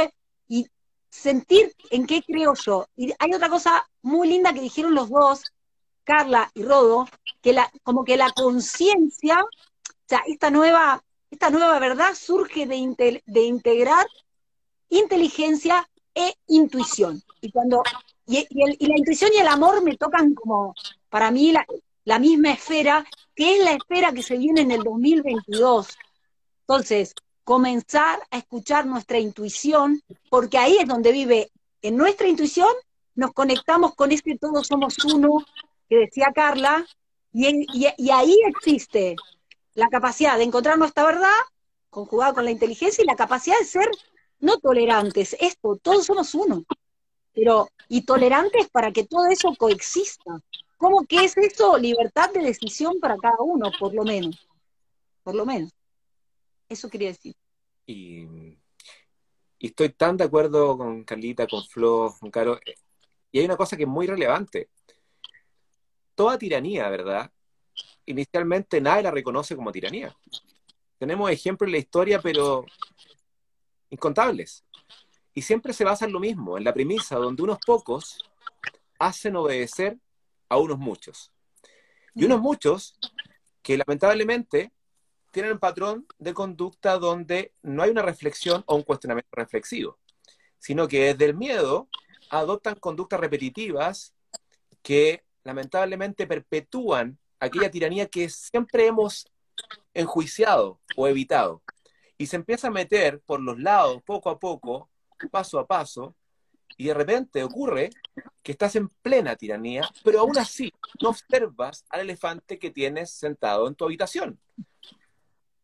[0.48, 0.66] y
[1.10, 2.86] sentir en qué creo yo.
[2.96, 5.42] Y hay otra cosa muy linda que dijeron los dos,
[6.04, 7.06] Carla y Rodo,
[7.42, 9.48] que la, como que la conciencia, o
[10.06, 14.06] sea, esta nueva, esta nueva verdad surge de, de integrar
[14.88, 17.22] inteligencia e intuición.
[17.40, 17.82] Y cuando
[18.26, 18.46] y,
[18.86, 20.74] la intuición y el amor me tocan como,
[21.08, 21.66] para mí, la,
[22.04, 25.88] la misma esfera, que es la esfera que se viene en el 2022.
[26.60, 27.14] Entonces,
[27.50, 31.50] comenzar a escuchar nuestra intuición, porque ahí es donde vive,
[31.82, 32.72] en nuestra intuición
[33.16, 35.44] nos conectamos con ese todos somos uno
[35.88, 36.86] que decía Carla,
[37.32, 39.16] y, ahí existe
[39.74, 41.40] la capacidad de encontrar nuestra verdad,
[41.90, 43.88] conjugada con la inteligencia, y la capacidad de ser
[44.38, 46.62] no tolerantes, esto, todos somos uno,
[47.34, 50.40] pero y tolerantes para que todo eso coexista.
[50.76, 51.76] ¿Cómo que es eso?
[51.78, 54.38] Libertad de decisión para cada uno, por lo menos.
[55.24, 55.72] Por lo menos.
[56.70, 57.34] Eso quería decir.
[57.84, 58.56] Y,
[59.58, 62.60] estoy tan de acuerdo con Carlita, con Flo, con Caro.
[63.32, 64.70] Y hay una cosa que es muy relevante.
[66.14, 67.28] Toda tiranía, ¿verdad?
[68.06, 70.16] Inicialmente nadie la reconoce como tiranía.
[70.96, 72.64] Tenemos ejemplos en la historia, pero
[73.90, 74.64] incontables.
[75.34, 78.18] Y siempre se basa en lo mismo, en la premisa donde unos pocos
[79.00, 79.98] hacen obedecer
[80.48, 81.32] a unos muchos.
[82.14, 82.96] Y unos muchos
[83.60, 84.72] que lamentablemente
[85.30, 89.98] tienen un patrón de conducta donde no hay una reflexión o un cuestionamiento reflexivo,
[90.58, 91.88] sino que desde el miedo
[92.30, 94.14] adoptan conductas repetitivas
[94.82, 99.26] que lamentablemente perpetúan aquella tiranía que siempre hemos
[99.94, 101.62] enjuiciado o evitado.
[102.18, 104.90] Y se empieza a meter por los lados, poco a poco,
[105.30, 106.14] paso a paso,
[106.76, 107.90] y de repente ocurre
[108.42, 113.68] que estás en plena tiranía, pero aún así no observas al elefante que tienes sentado
[113.68, 114.38] en tu habitación.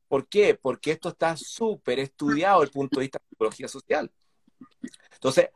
[0.08, 0.54] ¿Por qué?
[0.54, 4.10] Porque esto está súper estudiado desde el punto de vista de psicología social.
[5.12, 5.50] Entonces,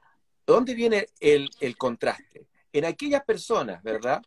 [0.47, 2.47] ¿dónde viene el, el contraste?
[2.73, 4.23] En aquellas personas, ¿verdad?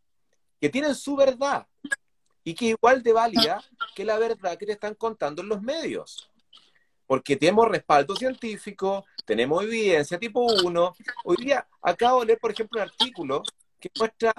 [0.59, 1.67] Que tienen su verdad
[2.43, 3.63] y que igual de válida
[3.95, 6.29] que la verdad que te están contando en los medios
[7.05, 10.95] porque tenemos respaldo científico, tenemos evidencia tipo 1.
[11.25, 13.43] Hoy día acabo de leer, por ejemplo, un artículo
[13.79, 14.33] que muestra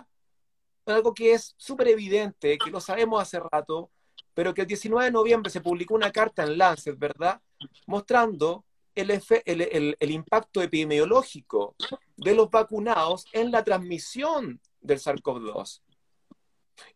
[0.86, 3.90] algo que es súper evidente, que lo sabemos hace rato,
[4.34, 7.40] pero que el 19 de noviembre se publicó una carta en Lancet, ¿verdad?
[7.86, 11.74] Mostrando el, el, el, impacto epidemiológico
[12.16, 15.80] de los vacunados en la transmisión del SARS-CoV-2.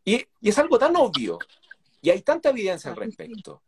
[0.04, 1.38] Y, y, es algo tan obvio,
[2.00, 3.62] y hay tanta evidencia al respecto.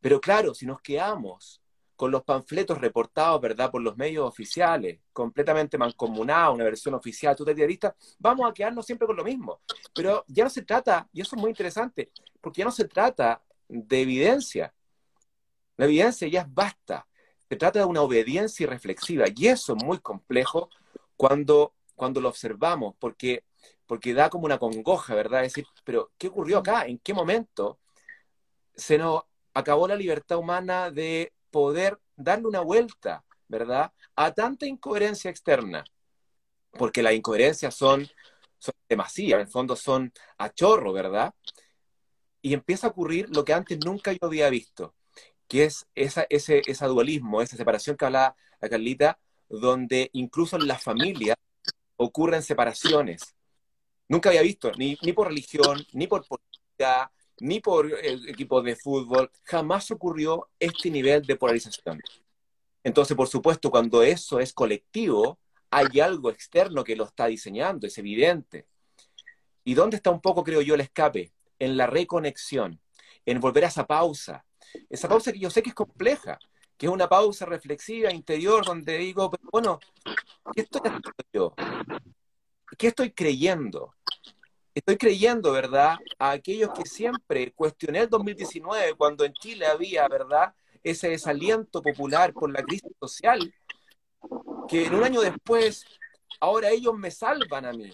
[0.00, 1.59] Pero claro, si nos quedamos
[2.00, 7.94] con los panfletos reportados, ¿verdad?, por los medios oficiales, completamente mancomunados, una versión oficial totalitaria,
[8.18, 9.60] vamos a quedarnos siempre con lo mismo.
[9.94, 12.10] Pero ya no se trata, y eso es muy interesante,
[12.40, 14.72] porque ya no se trata de evidencia.
[15.76, 17.06] La evidencia ya es basta.
[17.46, 20.70] Se trata de una obediencia irreflexiva, y eso es muy complejo
[21.18, 23.44] cuando, cuando lo observamos, porque,
[23.84, 25.42] porque da como una congoja, ¿verdad?
[25.42, 26.86] Decir, pero ¿qué ocurrió acá?
[26.86, 27.78] ¿En qué momento
[28.74, 33.92] se nos acabó la libertad humana de poder darle una vuelta, ¿verdad?
[34.16, 35.84] A tanta incoherencia externa,
[36.72, 38.08] porque las incoherencias son,
[38.58, 41.34] son demasiadas, en el fondo son a chorro, ¿verdad?
[42.42, 44.94] Y empieza a ocurrir lo que antes nunca yo había visto,
[45.48, 51.36] que es ese dualismo, esa separación que hablaba la Carlita, donde incluso en las familias
[51.96, 53.34] ocurren separaciones.
[54.08, 59.30] Nunca había visto, ni por religión, ni por política, ni por el equipo de fútbol,
[59.44, 62.00] jamás ocurrió este nivel de polarización.
[62.82, 65.38] Entonces, por supuesto, cuando eso es colectivo,
[65.70, 68.66] hay algo externo que lo está diseñando, es evidente.
[69.64, 71.32] ¿Y dónde está un poco, creo yo, el escape?
[71.58, 72.80] En la reconexión,
[73.26, 74.44] en volver a esa pausa.
[74.88, 76.38] Esa pausa que yo sé que es compleja,
[76.76, 79.78] que es una pausa reflexiva, interior, donde digo, bueno,
[80.54, 81.54] ¿qué estoy haciendo yo?
[82.78, 83.94] ¿Qué estoy creyendo?
[84.80, 90.54] Estoy creyendo, ¿verdad?, a aquellos que siempre cuestioné el 2019 cuando en Chile había, ¿verdad?,
[90.82, 93.54] ese desaliento popular por la crisis social,
[94.68, 95.84] que en un año después,
[96.40, 97.92] ahora ellos me salvan a mí.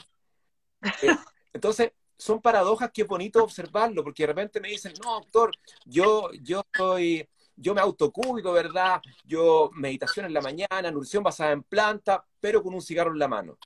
[1.02, 1.16] Eh,
[1.52, 5.50] entonces, son paradojas que es bonito observarlo, porque de repente me dicen, no, doctor,
[5.84, 9.02] yo, yo soy, yo me autocúbico, ¿verdad?
[9.24, 13.28] Yo meditación en la mañana, nutrición basada en planta, pero con un cigarro en la
[13.28, 13.58] mano.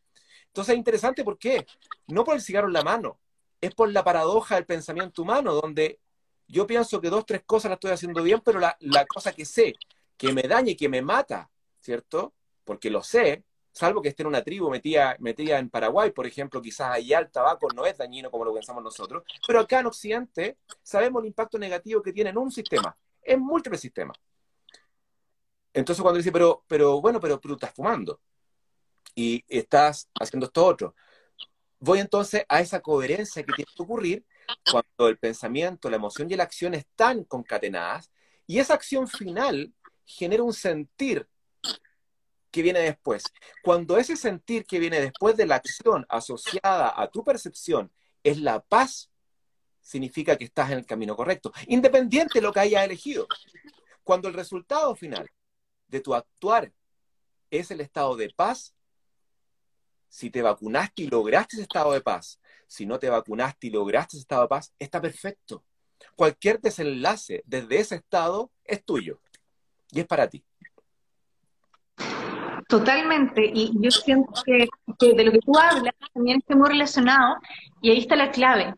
[0.51, 1.65] Entonces es interesante, ¿por qué?
[2.09, 3.21] No por el cigarro en la mano,
[3.61, 6.01] es por la paradoja del pensamiento humano, donde
[6.49, 9.75] yo pienso que dos, tres cosas las estoy haciendo bien, pero la, cosa que sé,
[10.17, 11.49] que me daña y que me mata,
[11.81, 12.35] ¿cierto?
[12.65, 16.61] Porque lo sé, salvo que esté en una tribu metida, metida en Paraguay, por ejemplo,
[16.61, 20.59] quizás allá el tabaco no es dañino como lo pensamos nosotros, pero acá en Occidente
[20.83, 24.19] sabemos el impacto negativo que tiene en un sistema, en múltiples sistemas.
[25.73, 28.21] Entonces cuando dice, pero, pero bueno, pero tú estás fumando
[29.21, 30.95] y estás haciendo esto otro,
[31.79, 34.25] voy entonces a esa coherencia que tiene que ocurrir
[34.71, 38.11] cuando el pensamiento, la emoción y la acción están concatenadas
[38.47, 39.75] y esa acción final
[40.07, 41.29] genera un sentir
[42.51, 43.23] que viene después.
[43.63, 47.93] Cuando ese sentir que viene después de la acción asociada a tu percepción
[48.25, 49.11] es la paz,
[49.83, 53.27] significa que estás en el camino correcto, independiente de lo que hayas elegido.
[54.03, 55.29] Cuando el resultado final
[55.89, 56.73] de tu actuar
[57.51, 58.75] es el estado de paz,
[60.11, 64.17] si te vacunaste y lograste ese estado de paz, si no te vacunaste y lograste
[64.17, 65.65] ese estado de paz, está perfecto.
[66.17, 69.21] Cualquier desenlace desde ese estado es tuyo
[69.91, 70.45] y es para ti.
[72.69, 74.69] Totalmente, y yo siento que,
[75.15, 77.37] de lo que tú hablas también está muy relacionado,
[77.81, 78.75] y ahí está la clave.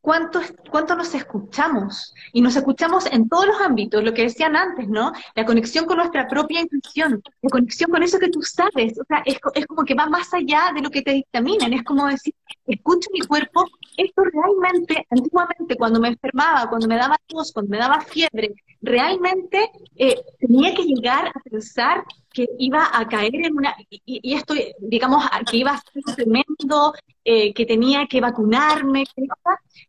[0.00, 2.14] ¿Cuánto, ¿Cuánto nos escuchamos?
[2.32, 5.12] Y nos escuchamos en todos los ámbitos, lo que decían antes, ¿no?
[5.34, 9.22] La conexión con nuestra propia intuición, la conexión con eso que tú sabes, o sea,
[9.26, 12.34] es, es como que va más allá de lo que te dictaminan, es como decir,
[12.66, 13.66] escucho mi cuerpo,
[13.98, 19.70] esto realmente, antiguamente, cuando me enfermaba, cuando me daba tos, cuando me daba fiebre, realmente
[19.96, 25.24] eh, tenía que llegar a pensar que iba a caer en una, y, esto, digamos,
[25.50, 29.04] que iba a ser tremendo, eh, que tenía que vacunarme.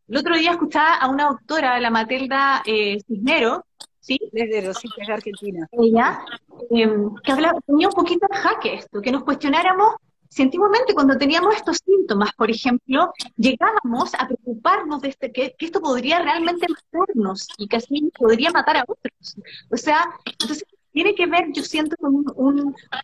[0.07, 3.65] El otro día escuchaba a una doctora, la Matilda eh, Cisnero,
[3.99, 4.19] ¿sí?
[4.31, 5.67] Desde los de Argentina.
[5.71, 6.21] Ella,
[6.69, 9.95] em, que hablaba, tenía un poquito de jaque esto, que nos cuestionáramos
[10.31, 15.65] si antiguamente cuando teníamos estos síntomas, por ejemplo, llegábamos a preocuparnos de este, que, que,
[15.65, 19.35] esto podría realmente matarnos y que así podría matar a otros.
[19.69, 22.25] O sea, entonces tiene que ver, yo siento, con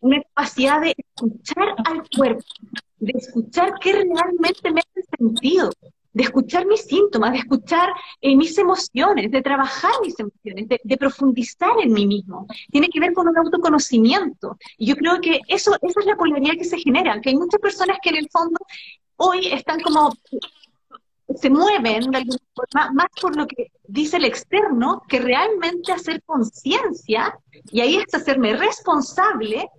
[0.02, 2.44] una capacidad de escuchar al cuerpo,
[3.00, 5.72] de escuchar qué realmente me hace sentido,
[6.18, 7.90] de escuchar mis síntomas, de escuchar
[8.22, 12.48] eh, mis emociones, de trabajar mis emociones, de, profundizar en mí mismo.
[12.72, 14.58] Tiene que ver con un autoconocimiento.
[14.80, 17.62] Y yo creo que eso, esa es la polaridad que se genera, que hay muchas
[17.62, 18.58] personas que en el fondo
[19.18, 20.12] hoy están como
[21.36, 26.22] se mueven de alguna forma más por lo que dice el externo que realmente hacer
[26.24, 27.38] conciencia,
[27.72, 29.70] y ahí es hacerme responsable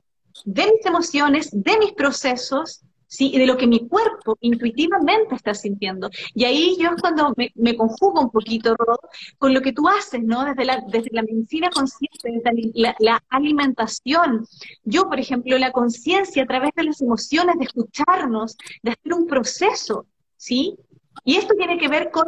[0.45, 3.31] de mis emociones, de mis procesos, ¿sí?
[3.35, 6.11] y de lo que mi cuerpo intuitivamente está sintiendo.
[6.35, 8.99] Y ahí yo es cuando me, conjugo un poquito, Rod,
[9.39, 10.45] con lo que tú haces, ¿no?
[10.45, 14.47] Desde la, desde la medicina consciente, desde la, la alimentación.
[14.85, 19.27] Yo, por ejemplo, la conciencia a través de las emociones, de escucharnos, de hacer un
[19.27, 20.07] proceso,
[20.37, 20.77] ¿sí?
[21.25, 22.27] Y esto tiene que ver con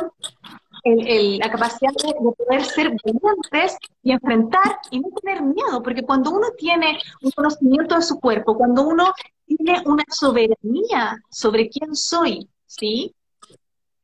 [0.85, 6.49] la capacidad de, poder ser valientes y enfrentar y no tener miedo, porque cuando uno
[6.57, 9.13] tiene un conocimiento de su cuerpo, cuando uno
[9.47, 13.15] tiene una soberanía sobre quién soy, ¿sí?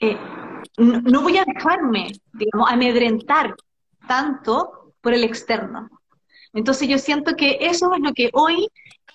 [0.00, 0.18] Eh,
[0.76, 3.54] no, voy a dejarme, digamos, amedrentar
[4.06, 5.88] tanto por el externo.
[6.52, 8.68] Entonces yo siento que eso es lo que hoy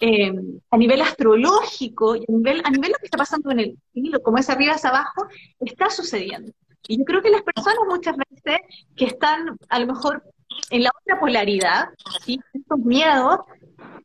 [0.04, 0.34] eh,
[0.72, 4.20] a nivel astrológico y a nivel, a nivel lo que está pasando en el cielo,
[4.24, 5.28] como es arriba es abajo,
[5.60, 6.52] está sucediendo.
[6.88, 8.60] Y yo creo que las personas muchas veces
[8.96, 10.24] que están a lo mejor
[10.72, 11.90] en la otra polaridad,
[12.26, 12.40] ¿sí?
[12.52, 13.42] estos miedos,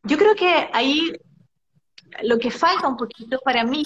[0.04, 1.12] yo creo que ahí
[2.22, 3.82] lo que falta un poquito para mí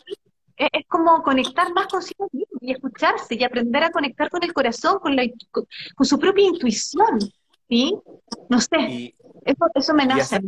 [0.56, 4.98] es, como conectar más consigo mismo y escucharse y aprender a conectar con el corazón,
[4.98, 7.20] con, la, con, su propia intuición.
[7.68, 7.96] ¿sí?
[8.48, 10.40] No sé, eso, eso me nace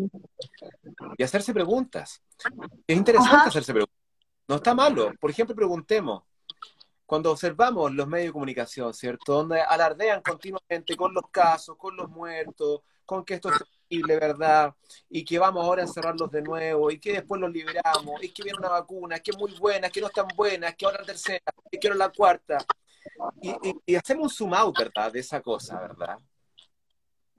[1.16, 2.22] y hacerse preguntas.
[2.86, 3.98] Es interesante hacerse preguntas.
[4.48, 5.12] No está malo.
[5.20, 6.22] Por ejemplo, preguntemos,
[7.06, 9.34] cuando observamos los medios de comunicación, ¿cierto?
[9.34, 13.58] Donde alardean continuamente con los casos, con los muertos, con que esto es
[13.88, 14.74] terrible, ¿verdad?
[15.10, 18.42] Y que vamos ahora a encerrarlos de nuevo, y que después los liberamos, y que
[18.42, 21.06] viene una vacuna, que es muy buena, que no es tan buena, que ahora la
[21.06, 22.58] tercera, que quiero la cuarta.
[23.40, 23.54] Y,
[23.84, 25.12] y hacemos un zoom out, ¿verdad?
[25.12, 26.18] De esa cosa, ¿verdad?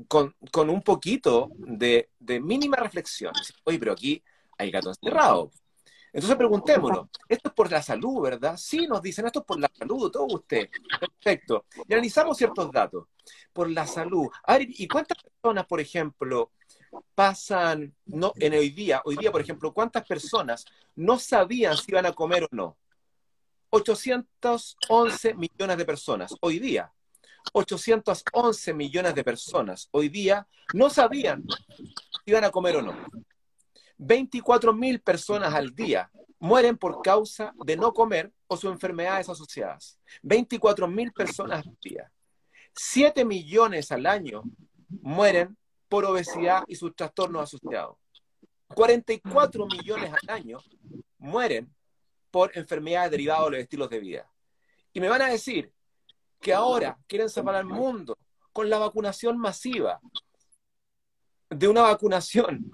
[0.08, 2.10] Con, con un poquito de,
[2.42, 3.34] mínima reflexión.
[3.64, 4.24] Oye, pero aquí
[4.58, 5.52] hay gato encerrado.
[6.12, 8.56] Entonces preguntémonos, esto es por la salud, ¿verdad?
[8.56, 10.70] Sí, nos dicen, esto es por la salud, todo usted.
[11.00, 11.66] Perfecto.
[11.88, 13.06] Y analizamos ciertos datos.
[13.52, 14.28] Por la salud.
[14.44, 16.52] A ver, ¿y cuántas personas, por ejemplo,
[17.16, 20.66] pasan, no, en hoy día, hoy día, por ejemplo, cuántas personas
[20.96, 22.78] no sabían si iban a comer o no?
[23.72, 26.94] 811 millones de personas hoy día.
[27.52, 31.44] 811 millones de personas hoy día no sabían
[31.78, 32.96] si iban a comer o no.
[33.98, 40.00] 24 mil personas al día mueren por causa de no comer o sus enfermedades asociadas.
[40.22, 42.12] 24 mil personas al día.
[42.76, 44.44] 7 millones al año
[45.02, 47.98] mueren por obesidad y sus trastornos asociados.
[48.68, 50.58] 44 millones al año
[51.18, 51.74] mueren
[52.32, 54.32] por enfermedades derivadas de los estilos de vida.
[54.92, 55.72] Y me van a decir
[56.44, 58.18] que ahora quieren salvar al mundo
[58.52, 60.00] con la vacunación masiva
[61.50, 62.70] de una vacunación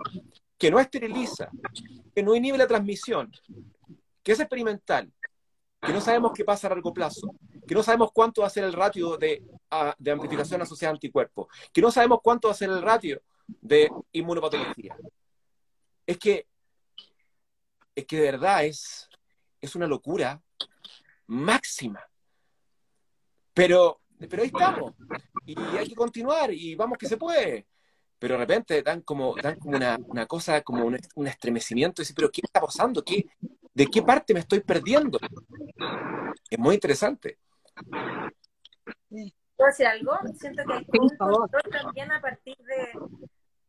[0.58, 1.50] que no esteriliza,
[2.14, 3.32] que no inhibe la transmisión,
[4.24, 5.14] que es experimental,
[5.80, 7.36] que no sabemos qué pasa a largo plazo,
[7.68, 9.46] que no sabemos cuánto va a ser el ratio de,
[10.00, 13.90] de amplificación asociada a anticuerpos, que no sabemos cuánto va a ser el ratio de
[14.12, 14.98] inmunopatología.
[16.08, 16.48] Es que,
[17.96, 19.08] es que de verdad es,
[19.62, 20.42] es una locura
[21.28, 22.09] máxima.
[23.54, 24.94] Pero, pero ahí estamos.
[25.46, 27.68] Y hay que continuar y vamos que se puede.
[28.18, 32.02] Pero de repente dan como, dan como una, una cosa, como un, un estremecimiento.
[32.02, 33.04] Y decir, pero ¿qué está pasando?
[33.04, 33.26] ¿Qué,
[33.74, 35.20] ¿De qué parte me estoy perdiendo?
[36.50, 37.40] Es muy interesante.
[39.56, 40.14] ¿Puedo decir algo?
[40.38, 42.58] Siento que hay un control también a partir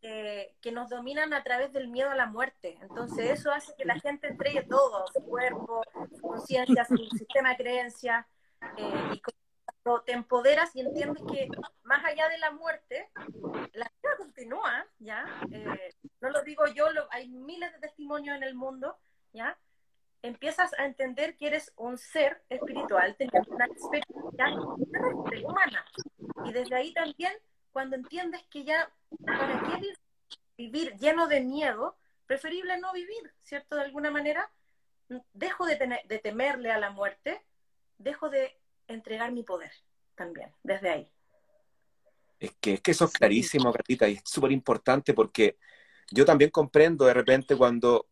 [0.01, 2.79] de, que nos dominan a través del miedo a la muerte.
[2.83, 7.57] Entonces eso hace que la gente entregue todo, su cuerpo, su conciencia, su sistema de
[7.57, 8.27] creencias,
[8.77, 9.21] eh, y
[10.05, 11.49] te empoderas y entiendes que
[11.83, 13.11] más allá de la muerte,
[13.73, 15.25] la vida continúa, ¿ya?
[15.51, 18.97] Eh, no lo digo yo, hay miles de testimonios en el mundo,
[19.33, 19.59] ¿ya?
[20.23, 25.85] empiezas a entender que eres un ser espiritual teniendo una experiencia humana.
[26.45, 27.33] Y desde ahí también,
[27.73, 28.91] cuando entiendes que ya,
[29.25, 29.95] ¿para qué
[30.57, 31.97] vivir lleno de miedo?
[32.27, 33.77] Preferible no vivir, ¿cierto?
[33.77, 34.51] De alguna manera,
[35.33, 37.43] dejo de, tener, de temerle a la muerte,
[37.99, 38.60] dejo de
[38.95, 39.73] entregar mi poder
[40.15, 41.13] también, desde ahí.
[42.39, 45.59] Es que, es que eso es clarísimo, Catita, y es súper importante porque
[46.11, 48.07] yo también comprendo de repente cuando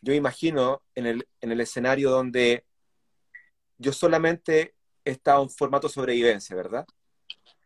[0.00, 2.64] yo imagino en el, en el escenario donde
[3.78, 4.74] yo solamente
[5.04, 6.86] he estado en formato sobrevivencia, ¿verdad?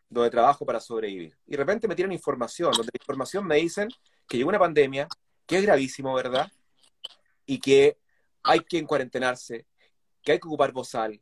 [0.09, 1.37] Donde trabajo para sobrevivir.
[1.47, 3.89] Y de repente me tiran información, donde la información me dicen
[4.29, 5.09] que llegó una pandemia,
[5.47, 6.51] que es gravísimo, ¿verdad?
[7.47, 7.99] Y que
[8.43, 9.67] hay que cuarentenarse,
[10.23, 11.21] que hay que ocupar bozal,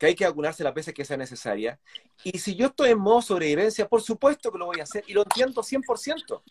[0.00, 1.78] que hay que vacunarse las veces que sea necesaria.
[2.24, 5.12] Y si yo estoy en modo sobrevivencia, por supuesto que lo voy a hacer y
[5.12, 6.42] lo entiendo 100%,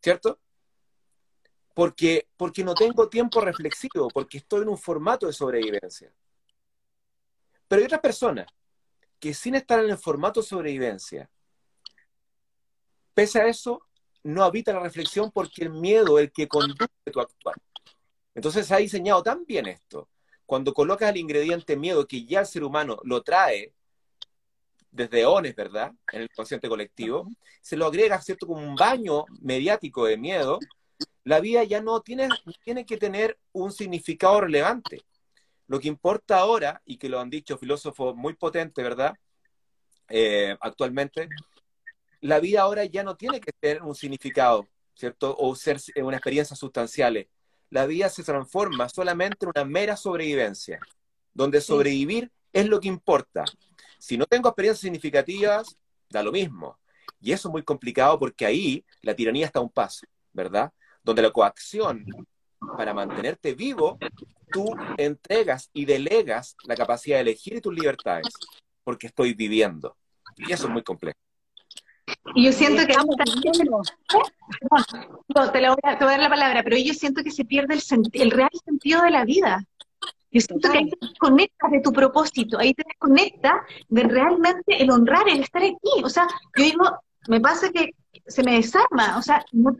[0.00, 0.38] ¿cierto?
[1.78, 6.12] porque, porque no tengo tiempo reflexivo, porque estoy en un formato de sobrevivencia.
[7.68, 8.48] Pero hay otras personas
[9.20, 11.30] que sin estar en el formato sobrevivencia,
[13.14, 13.80] pese a eso,
[14.24, 17.54] no habita la reflexión porque el miedo es el que conduce tu actuar.
[18.34, 20.08] Entonces se ha diseñado tan bien esto.
[20.48, 23.74] Cuando colocas el ingrediente miedo que ya el ser humano lo trae
[24.90, 25.92] desde ONES, ¿verdad?
[26.10, 27.28] En el consciente colectivo,
[27.60, 28.46] se lo agrega, ¿cierto?
[28.46, 30.58] Como un baño mediático de miedo
[31.28, 32.30] la vida ya no tiene,
[32.64, 35.02] tiene que tener un significado relevante.
[35.66, 39.14] Lo que importa ahora, y que lo han dicho filósofos muy potentes, ¿verdad?
[40.08, 41.28] Eh, actualmente,
[42.22, 45.36] la vida ahora ya no tiene que tener un significado, ¿cierto?
[45.38, 47.28] O ser una experiencia sustancial.
[47.70, 50.80] La vida se transforma solamente en una mera sobrevivencia,
[51.34, 53.44] donde sobrevivir es lo que importa.
[53.98, 55.76] Si no tengo experiencias significativas,
[56.08, 56.78] da lo mismo.
[57.20, 60.72] Y eso es muy complicado porque ahí la tiranía está a un paso, ¿verdad?
[61.08, 62.04] donde la coacción,
[62.76, 63.98] para mantenerte vivo,
[64.52, 68.26] tú entregas y delegas la capacidad de elegir tus libertades,
[68.84, 69.96] porque estoy viviendo.
[70.36, 71.18] Y eso es muy complejo.
[72.34, 72.94] Y yo siento que...
[75.34, 77.82] No, te, lo voy a, dar la palabra, pero yo siento que se pierde el,
[78.14, 79.62] el real sentido de la vida.
[80.30, 83.54] Yo siento que ahí te desconectas de tu propósito, ahí te desconectas
[83.88, 86.02] de realmente el honrar, el estar aquí.
[86.02, 86.26] O sea,
[86.56, 86.84] yo digo,
[87.28, 87.90] me pasa que
[88.26, 89.70] se me desarma, o sea, no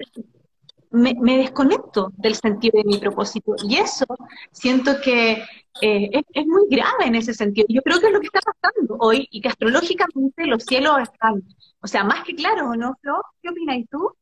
[0.91, 3.55] me, desconecto del sentido de mi propósito.
[3.66, 4.07] Y eso
[4.53, 5.45] siento que
[5.80, 7.66] eh, es, muy grave en ese sentido.
[7.68, 11.43] Yo creo que es lo que está pasando hoy y que astrológicamente los cielos están,
[11.80, 13.20] o sea, más que claros, ¿no, Flo?
[13.43, 14.12] ¿Qué opinas tú?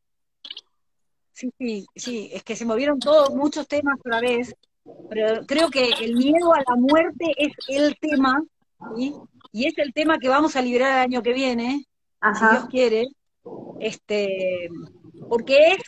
[1.32, 4.54] Sí, sí, sí, es que se movieron todos muchos temas a la vez,
[5.10, 8.42] pero creo que el miedo a la muerte es el tema,
[9.52, 11.84] y es el tema que vamos a liberar el año que viene,
[12.34, 13.08] si Dios quiere,
[13.80, 14.68] este,
[15.28, 15.78] porque es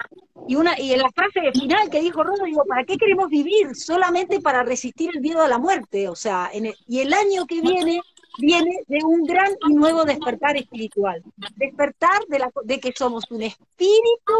[0.47, 3.75] y, una, y en la frase final que dijo Rodo, digo, ¿para qué queremos vivir?
[3.75, 6.09] Solamente para resistir el miedo a la muerte.
[6.09, 6.51] O sea,
[6.87, 8.01] y el año que viene
[8.39, 11.23] viene de un gran y nuevo despertar espiritual.
[11.57, 14.35] Despertar de, la, de que somos un espíritu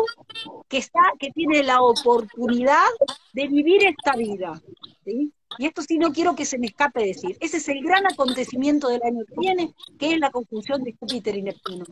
[0.69, 2.89] que, está, que tiene la oportunidad
[3.33, 4.63] de vivir esta vida.
[5.05, 8.89] y esto sí no quiero que se me escape decir, ese es el gran acontecimiento
[8.89, 11.85] del año que viene, que es la conjunción de Júpiter y Neptuno.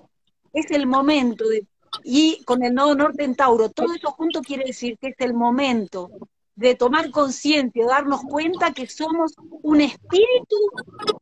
[0.53, 1.67] Es el momento de,
[2.05, 5.35] y con el nodo norte en Tauro, todo eso junto quiere decir que es el
[5.35, 6.11] momento
[6.55, 10.57] de tomar conciencia, darnos cuenta que somos un espíritu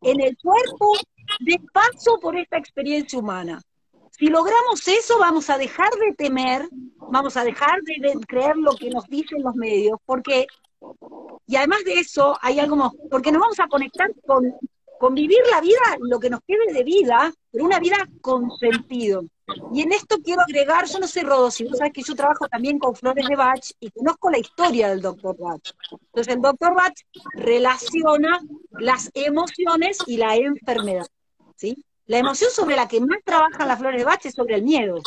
[0.03, 0.93] en el cuerpo
[1.41, 3.61] de paso por esta experiencia humana.
[4.13, 6.69] Si logramos eso, vamos a dejar de temer,
[7.11, 10.47] vamos a dejar de, creer lo que nos dicen los medios, porque,
[11.47, 14.55] y además de eso, hay algo porque nos vamos a conectar con,
[15.01, 19.25] con vivir la vida, lo que nos quede de vida, pero una vida con sentido.
[19.73, 22.49] Y en esto quiero agregar, yo no sé, Rodo, si vos sabes que yo trabajo
[22.49, 25.63] también con Flores de Bach y conozco la historia del doctor Bach.
[25.91, 26.95] Entonces el doctor Bach
[27.35, 28.41] relaciona
[28.71, 31.07] las emociones y la enfermedad,
[31.57, 31.85] ¿sí?
[32.07, 35.01] La emoción sobre la que más trabajan las flores de Bach es sobre el miedo.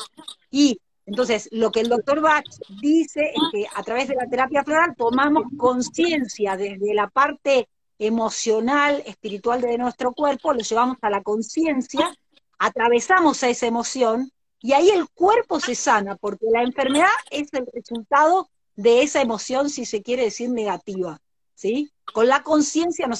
[0.50, 2.46] Y entonces, lo que el doctor Bach
[2.82, 9.02] dice es que a través de la terapia floral tomamos conciencia desde la parte emocional,
[9.06, 12.14] espiritual de nuestro cuerpo, lo llevamos a la conciencia,
[12.58, 17.68] atravesamos a esa emoción y ahí el cuerpo se sana, porque la enfermedad es el
[17.72, 21.20] resultado de esa emoción, si se quiere decir negativa,
[21.54, 21.92] ¿sí?
[22.14, 23.20] Con la conciencia nos,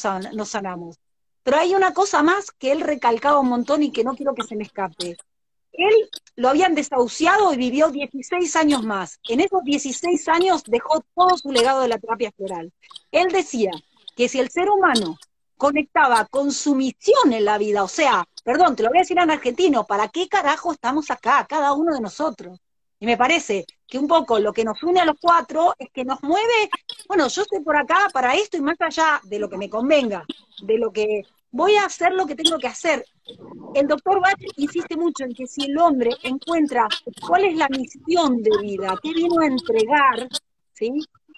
[0.50, 0.98] sanamos.
[1.44, 4.44] Pero hay una cosa más que él recalcaba un montón y que no quiero que
[4.44, 5.18] se me escape.
[5.72, 5.94] Él
[6.36, 9.20] lo habían desahuciado y vivió 16 años más.
[9.30, 12.72] En esos 16 años dejó todo su legado de la terapia floral.
[13.12, 13.72] Él decía
[14.16, 15.18] que si el ser humano
[15.56, 19.20] conectaba con su misión en la vida, o sea, perdón, te lo voy a decir
[19.20, 22.58] en argentino, ¿para qué carajo estamos acá, cada uno de nosotros?
[22.98, 26.06] Y me parece que un poco lo que nos une a los cuatro es que
[26.06, 26.70] nos mueve,
[27.10, 30.26] bueno, yo estoy por acá para esto y más allá de lo que me convenga,
[30.62, 33.04] de lo que voy a hacer lo que tengo que hacer.
[33.76, 36.88] El doctor Bach insiste mucho en que si el hombre encuentra
[37.28, 40.30] cuál es la misión de vida, qué vino a entregar,
[40.72, 40.94] ¿sí?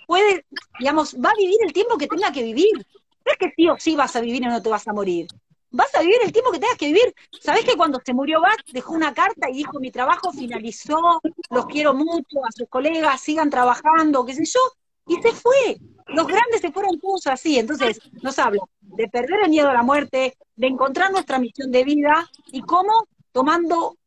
[0.05, 0.45] Puede,
[0.77, 2.85] digamos, va a vivir el tiempo que tenga que vivir.
[3.25, 5.25] No es que sí o sí vas a vivir y no te vas a morir.
[5.71, 7.13] Vas a vivir el tiempo que tengas que vivir.
[7.41, 11.65] ¿Sabés que cuando se murió Bach dejó una carta y dijo mi trabajo finalizó, los
[11.67, 14.59] quiero mucho, a sus colegas, sigan trabajando, qué sé yo?
[15.07, 15.77] Y se fue.
[16.07, 17.59] Los grandes se fueron todos así.
[17.59, 21.83] Entonces, nos habla de perder el miedo a la muerte, de encontrar nuestra misión de
[21.83, 23.97] vida y cómo tomando,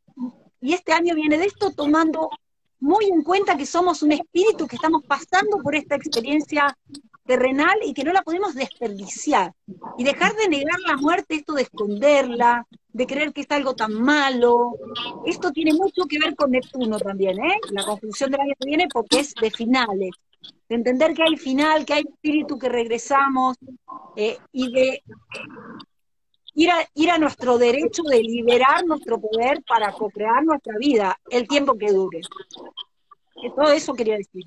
[0.61, 2.29] y este año viene de esto, tomando
[2.81, 6.77] muy en cuenta que somos un espíritu que estamos pasando por esta experiencia
[7.33, 9.55] terrenal y que no la podemos desperdiciar.
[9.97, 13.95] Y dejar de negar la muerte, esto de esconderla, de creer que es algo tan
[13.95, 14.73] malo.
[15.25, 17.59] Esto tiene mucho que ver con Neptuno también, ¿eh?
[17.71, 20.11] La conclusión del año que viene porque es de finales
[20.69, 23.57] de entender que hay final, que hay espíritu, que regresamos,
[24.17, 25.03] eh, y de
[26.55, 31.47] ir a, ir a nuestro derecho de liberar nuestro poder para co-crear nuestra vida el
[31.47, 32.21] tiempo que dure.
[33.57, 34.45] Todo eso quería decir.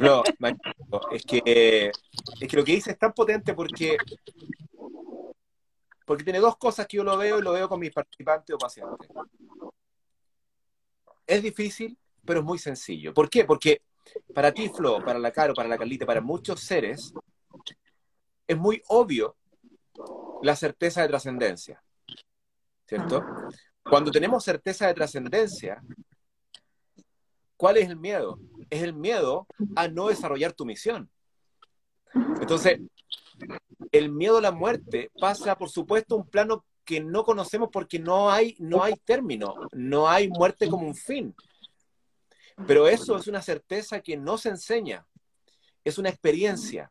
[0.00, 0.22] No,
[1.12, 1.90] es que,
[2.40, 3.96] es que lo que dice es tan potente porque
[6.04, 8.58] porque tiene dos cosas que yo lo veo y lo veo con mis participantes o
[8.58, 9.08] pacientes.
[11.26, 13.14] Es difícil, pero es muy sencillo.
[13.14, 13.44] ¿Por qué?
[13.44, 13.82] Porque
[14.34, 17.14] para ti, Flo, para la Caro, para la Carlita, para muchos seres,
[18.46, 19.36] es muy obvio
[20.42, 21.82] la certeza de trascendencia.
[22.86, 23.24] ¿Cierto?
[23.82, 25.82] Cuando tenemos certeza de trascendencia,
[27.56, 28.38] ¿cuál es el miedo?
[28.70, 29.46] Es el miedo
[29.76, 31.10] a no desarrollar tu misión.
[32.40, 32.80] Entonces,
[33.92, 37.98] el miedo a la muerte pasa, por supuesto, a un plano que no conocemos porque
[37.98, 41.34] no hay, no hay término, no hay muerte como un fin.
[42.66, 45.06] Pero eso es una certeza que no se enseña,
[45.82, 46.88] es una experiencia,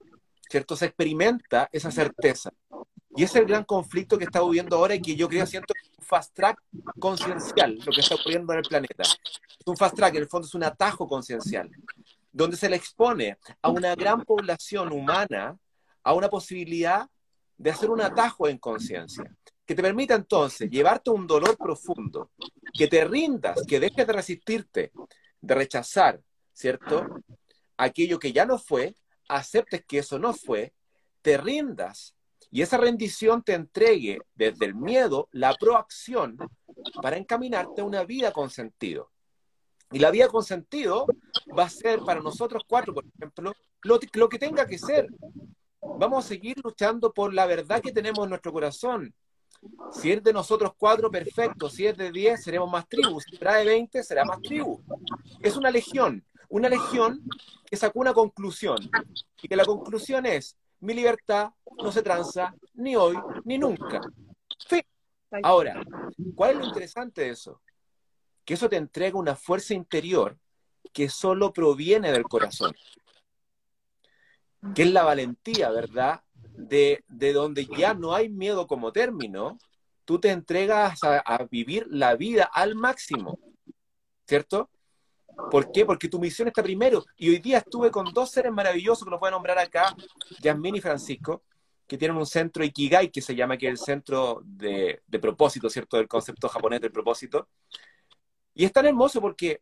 [0.49, 0.75] ¿cierto?
[0.75, 2.51] Se experimenta esa certeza.
[3.15, 5.73] Y es el gran conflicto que está viviendo ahora y que yo creo siento
[6.03, 6.61] fast track
[6.99, 9.03] conciencial, lo que está ocurriendo en el planeta.
[9.03, 11.69] Es un fast track, en el fondo es un atajo conciencial,
[12.31, 15.57] donde se le expone a una gran población humana
[16.03, 17.09] a una posibilidad
[17.57, 19.23] de hacer un atajo en conciencia,
[19.65, 22.31] que te permita entonces llevarte un dolor profundo,
[22.73, 24.91] que te rindas, que dejes de resistirte,
[25.39, 26.19] de rechazar,
[26.51, 27.05] ¿cierto?
[27.77, 28.95] Aquello que ya no fue,
[29.29, 30.73] aceptes que eso no fue,
[31.21, 32.13] te rindas
[32.53, 36.37] y esa rendición te entregue desde el miedo la proacción
[37.01, 39.09] para encaminarte a una vida con sentido.
[39.91, 41.07] Y la vida con sentido
[41.57, 45.07] va a ser para nosotros cuatro, por ejemplo, lo, que tenga que ser
[45.97, 49.15] vamos a seguir luchando por la verdad que tenemos en nuestro corazón.
[49.91, 51.71] Si es de nosotros cuatro, perfecto.
[51.71, 53.23] Si es de diez, seremos más tribus.
[53.23, 54.79] Si de veinte, será más tribu.
[55.41, 56.23] Es una legión.
[56.49, 57.19] Una legión
[57.65, 58.77] que sacó una conclusión.
[59.41, 64.01] Y que la conclusión es, mi libertad no se tranza ni hoy ni nunca.
[65.41, 65.81] Ahora,
[66.35, 67.61] ¿cuál es lo interesante de eso?
[68.43, 70.37] Que eso te entrega una fuerza interior
[70.91, 72.75] que solo proviene del corazón,
[74.75, 76.21] que es la valentía, ¿verdad?
[76.55, 77.03] De,
[77.33, 79.57] donde ya no hay miedo como término,
[80.03, 83.39] tú te entregas a, a vivir la vida al máximo,
[84.27, 84.69] ¿cierto?
[85.49, 85.85] ¿Por qué?
[85.85, 87.03] Porque tu misión está primero.
[87.17, 89.95] Y hoy día estuve con dos seres maravillosos que los voy a nombrar acá,
[90.41, 91.43] Yasmín y Francisco,
[91.87, 95.69] que tienen un centro Ikigai, que se llama, que es el centro de, de propósito,
[95.69, 95.97] ¿cierto?
[95.97, 97.49] Del concepto japonés del propósito.
[98.53, 99.61] Y es tan hermoso porque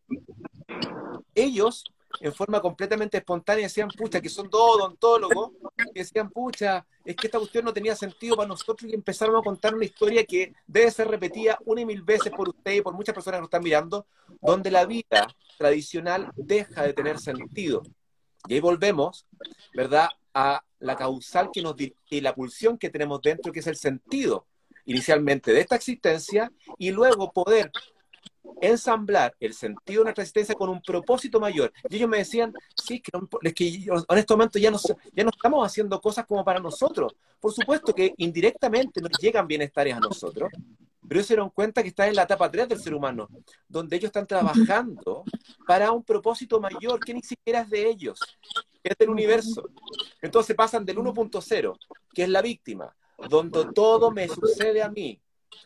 [1.34, 1.84] ellos,
[2.20, 5.52] en forma completamente espontánea, decían, pucha, que son dos odontólogos,
[5.94, 9.42] y decían, pucha, es que esta cuestión no tenía sentido para nosotros y empezaron a
[9.42, 12.94] contar una historia que debe ser repetida una y mil veces por usted y por
[12.94, 14.06] muchas personas que nos están mirando,
[14.42, 17.84] donde la vida tradicional deja de tener sentido.
[18.48, 19.26] Y ahí volvemos,
[19.74, 23.76] ¿verdad?, a la causal que nos y la pulsión que tenemos dentro, que es el
[23.76, 24.46] sentido
[24.86, 27.72] inicialmente de esta existencia, y luego poder
[28.62, 31.72] ensamblar el sentido de nuestra existencia con un propósito mayor.
[31.90, 33.12] Y ellos me decían, sí, que,
[33.42, 34.80] es que en este momento ya no,
[35.14, 37.14] ya no estamos haciendo cosas como para nosotros.
[37.40, 40.50] Por supuesto que indirectamente nos llegan bienestares a nosotros,
[41.08, 43.28] pero ellos se dieron cuenta que están en la etapa 3 del ser humano,
[43.68, 45.24] donde ellos están trabajando
[45.68, 48.20] para un propósito mayor que ni siquiera es de ellos,
[48.84, 49.70] es del universo.
[50.22, 51.78] Entonces pasan del 1.0,
[52.14, 52.96] que es la víctima,
[53.30, 55.20] donde todo me sucede a mí,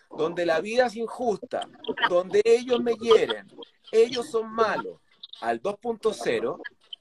[0.10, 1.68] donde la vida es injusta,
[2.10, 3.48] donde ellos me hieren,
[3.92, 5.00] ellos son malos,
[5.42, 6.60] al 2.0,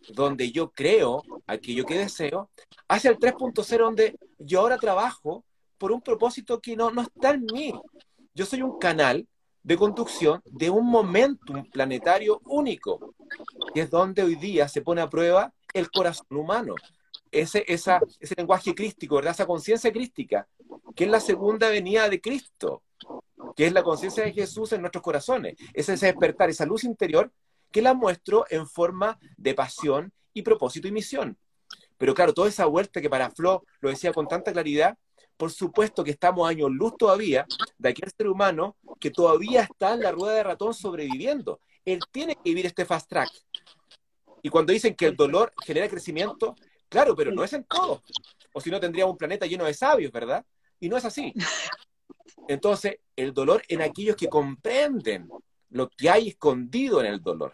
[0.08, 2.50] donde yo creo aquello que deseo,
[2.88, 5.44] hacia el 3.0, donde yo ahora trabajo
[5.78, 7.72] por un propósito que no, no está en mí.
[8.34, 9.26] Yo soy un canal
[9.62, 13.14] de conducción de un momentum planetario único,
[13.72, 16.74] que es donde hoy día se pone a prueba el corazón humano.
[17.34, 18.00] Ese, ese
[18.36, 19.32] lenguaje crístico, ¿verdad?
[19.32, 20.46] Esa conciencia crística,
[20.94, 22.82] que es la segunda venida de Cristo,
[23.56, 25.56] que es la conciencia de Jesús en nuestros corazones.
[25.72, 27.32] Es ese despertar, esa luz interior
[27.72, 31.36] que la muestro en forma de pasión y propósito y misión.
[31.98, 34.96] Pero claro, toda esa vuelta que para Flo lo decía con tanta claridad,
[35.36, 37.46] por supuesto que estamos años luz todavía
[37.78, 41.58] de aquel ser humano que todavía está en la rueda de ratón sobreviviendo.
[41.84, 43.30] Él tiene que vivir este fast track.
[44.42, 46.54] Y cuando dicen que el dolor genera crecimiento,
[46.88, 48.02] claro, pero no es en todo.
[48.52, 50.44] O si no, tendríamos un planeta lleno de sabios, ¿verdad?
[50.80, 51.32] Y no es así.
[52.48, 55.28] Entonces, el dolor en aquellos que comprenden
[55.70, 57.52] lo que hay escondido en el dolor.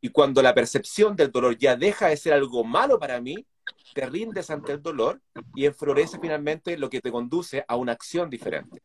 [0.00, 3.46] Y cuando la percepción del dolor ya deja de ser algo malo para mí,
[3.94, 5.20] te rindes ante el dolor
[5.54, 8.82] y enflorece finalmente lo que te conduce a una acción diferente.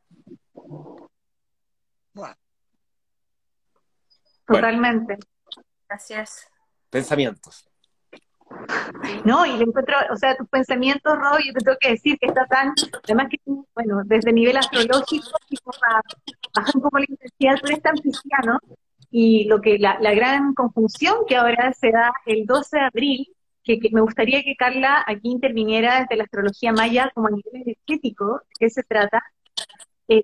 [4.45, 5.17] Totalmente.
[5.87, 6.47] Gracias.
[6.89, 7.67] Pensamientos.
[9.23, 12.27] No, y le encuentro, o sea, tus pensamientos, Rob, yo te tengo que decir que
[12.27, 13.37] está tan, además que,
[13.73, 15.29] bueno, desde el nivel astrológico,
[16.55, 18.59] baja un poco la intensidad, pero es tan cristiano,
[19.11, 23.27] y lo que, la, gran conjunción que ahora se da el 12 de abril,
[23.63, 28.41] que, me gustaría que Carla aquí interviniera desde la astrología maya como a nivel energético,
[28.41, 29.23] ¿de qué se trata?
[30.07, 30.23] Eh,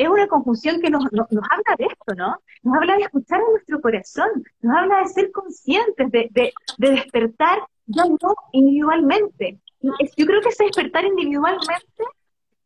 [0.00, 2.36] es una conjunción que nos, nos, habla de esto, ¿no?
[2.62, 4.28] Nos habla de escuchar a nuestro corazón,
[4.62, 9.58] nos habla de ser conscientes, de, de, de despertar ya no individualmente.
[9.82, 12.04] Yo creo que ese despertar individualmente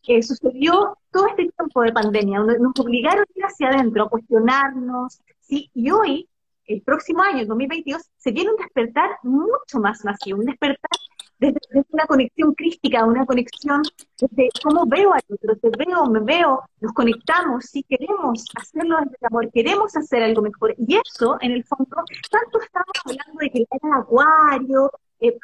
[0.07, 4.09] eh, sucedió todo este tiempo de pandemia, donde nos obligaron a ir hacia adentro, a
[4.11, 5.71] cuestionarnos, ¿sí?
[5.75, 6.29] Y hoy,
[6.67, 10.91] el próximo año, el 2022, se viene un despertar mucho más masivo, un despertar
[11.53, 13.83] desde, una conexión crística, una conexión
[14.21, 19.17] desde cómo veo al otro, te veo, me veo, nos conectamos, si queremos hacerlo desde
[19.21, 20.75] el amor, queremos hacer algo mejor.
[20.79, 21.97] Y eso, en el fondo,
[22.31, 24.91] tanto estamos hablando de que era acuario,
[25.21, 25.37] eh,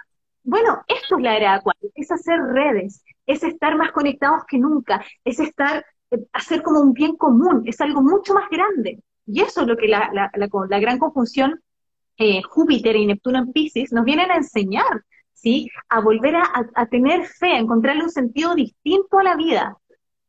[0.42, 5.04] bueno, esto es la era acuario, es hacer redes, es estar más conectados que nunca,
[5.24, 9.02] es estar, eh, hacer como un bien común, es algo mucho más grande.
[9.26, 11.60] Y eso es lo que la, la, la, gran conjunción
[12.16, 15.04] eh, Júpiter y Neptuno en Pisces nos vienen a enseñar,
[15.40, 15.68] ¿sí?
[15.88, 19.76] A volver a, tener fe, a encontrarle un sentido distinto a la vida.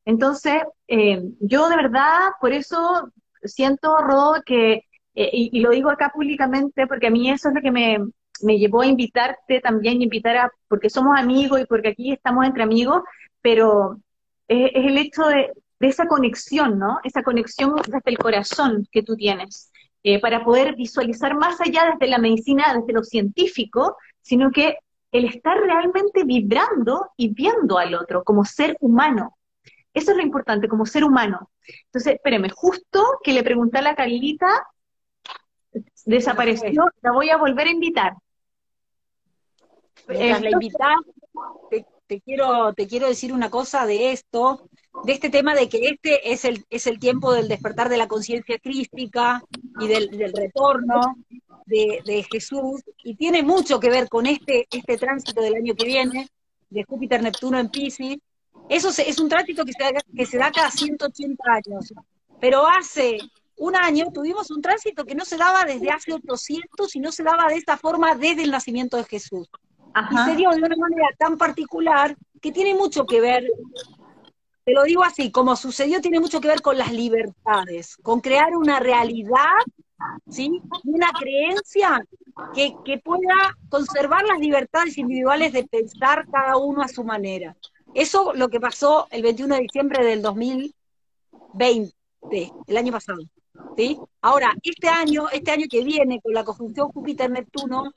[0.06, 3.12] Entonces, eh, yo de verdad, por eso
[3.44, 4.86] siento, Rodo, que,
[5.16, 8.00] eh, y, lo digo acá públicamente, porque a mí eso es lo que me,
[8.44, 12.64] me llevó a invitarte también, invitar a, porque somos amigos y porque aquí estamos entre
[12.64, 13.02] amigos,
[13.42, 14.00] pero
[14.48, 17.00] es, el hecho de, de, esa conexión, ¿no?
[17.04, 19.72] Esa conexión desde el corazón que tú tienes,
[20.04, 24.78] eh, para poder visualizar más allá desde la medicina, desde lo científico, sino que
[25.12, 29.38] el estar realmente vibrando y viendo al otro como ser humano.
[29.94, 31.52] Eso es lo importante, como ser humano.
[31.86, 34.66] Entonces, espéreme, justo que le pregunté a la Carlita,
[36.06, 38.14] desapareció, la voy a volver a invitar.
[40.08, 40.96] la invitar,
[42.08, 44.70] te, quiero, te quiero decir una cosa de esto,
[45.04, 48.08] de este tema de que este es el, es el tiempo del despertar de la
[48.08, 49.44] conciencia crística
[49.80, 51.18] y del, del retorno,
[51.72, 56.28] de, Jesús y tiene mucho que ver con este, este tránsito del año que viene,
[56.70, 58.18] de Júpiter-Neptuno en Pisces.
[58.70, 61.94] Eso es un tránsito que se, da, que se da cada 180 años.
[62.40, 63.18] Pero hace
[63.58, 67.24] un año tuvimos un tránsito que no se daba desde hace 800 y no se
[67.24, 69.50] daba de esta forma desde el nacimiento de Jesús.
[70.12, 73.46] Y se dio de una manera tan particular que tiene mucho que ver,
[74.66, 78.56] te lo digo así, como sucedió, tiene mucho que ver con las libertades, con crear
[78.56, 79.60] una realidad,
[80.86, 82.04] Una creencia
[82.54, 87.56] que, que pueda conservar las libertades individuales de pensar cada uno a su manera.
[87.94, 91.94] Eso lo que pasó el 21 de diciembre del 2020,
[92.68, 93.20] el año pasado.
[93.76, 93.98] ¿sí?
[94.22, 97.92] Ahora, este año, este año que viene, con la conjunción Júpiter-Neptuno,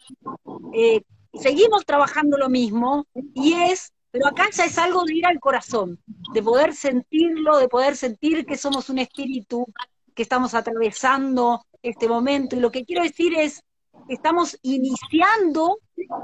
[0.72, 1.02] eh,
[1.34, 6.00] seguimos trabajando lo mismo y es, pero acá ya es algo de ir al corazón,
[6.32, 9.66] de poder sentirlo, de poder sentir que somos un espíritu,
[10.14, 12.56] que estamos atravesando este momento.
[12.56, 13.62] Y lo que quiero decir es,
[14.08, 15.78] estamos iniciando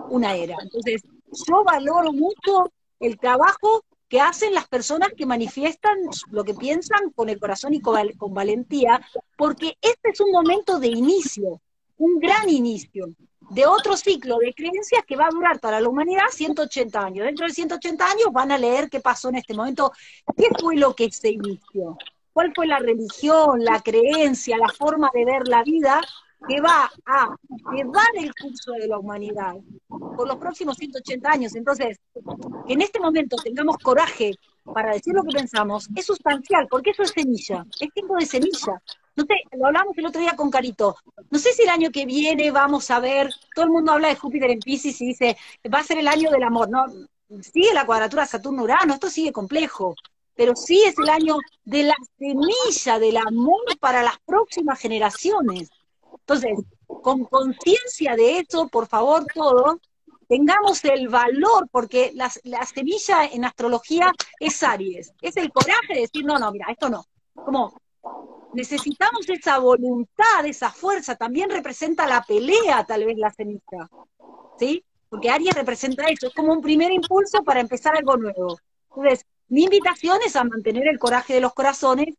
[0.09, 0.57] una era.
[0.63, 1.03] Entonces,
[1.49, 5.97] yo valoro mucho el trabajo que hacen las personas que manifiestan
[6.31, 9.01] lo que piensan con el corazón y con, valentía,
[9.37, 11.61] porque este es un momento de inicio,
[11.97, 13.07] un gran inicio
[13.51, 17.27] de otro ciclo de creencias que va a durar para la humanidad 180 años.
[17.27, 19.93] Dentro de 180 años van a leer qué pasó en este momento,
[20.37, 21.97] qué fue lo que se inició,
[22.33, 26.01] cuál fue la religión, la creencia, la forma de ver la vida
[26.49, 27.37] que va a
[27.73, 29.55] llevar el curso de la humanidad
[29.89, 31.55] por los próximos 180 años.
[31.55, 31.99] Entonces,
[32.67, 37.03] que en este momento tengamos coraje para decir lo que pensamos es sustancial, porque eso
[37.03, 38.81] es semilla, es tiempo de semilla.
[39.17, 40.97] No sé, lo hablamos el otro día con Carito.
[41.31, 44.17] No sé si el año que viene vamos a ver, todo el mundo habla de
[44.17, 45.37] Júpiter en Pisces y dice,
[45.73, 46.71] va a ser el año del amor.
[46.71, 46.87] No,
[47.43, 49.95] sigue la cuadratura Saturno-Urano, esto sigue complejo
[50.35, 55.71] pero sí es el año de la semilla del amor para las próximas generaciones.
[56.13, 59.77] Entonces, con conciencia de eso, por favor, todos,
[60.29, 62.31] tengamos el valor, porque la,
[62.65, 67.05] semilla en astrología es Aries, es el coraje de decir, no, no, mira, esto no.
[67.35, 67.81] Como
[68.55, 73.89] necesitamos esa voluntad, esa fuerza, también representa la pelea, tal vez la semilla,
[74.59, 74.85] ¿sí?
[75.09, 78.57] Porque Aries representa eso, es como un primer impulso para empezar algo nuevo.
[78.95, 82.15] Entonces, mi invitación es a mantener el coraje de los corazones,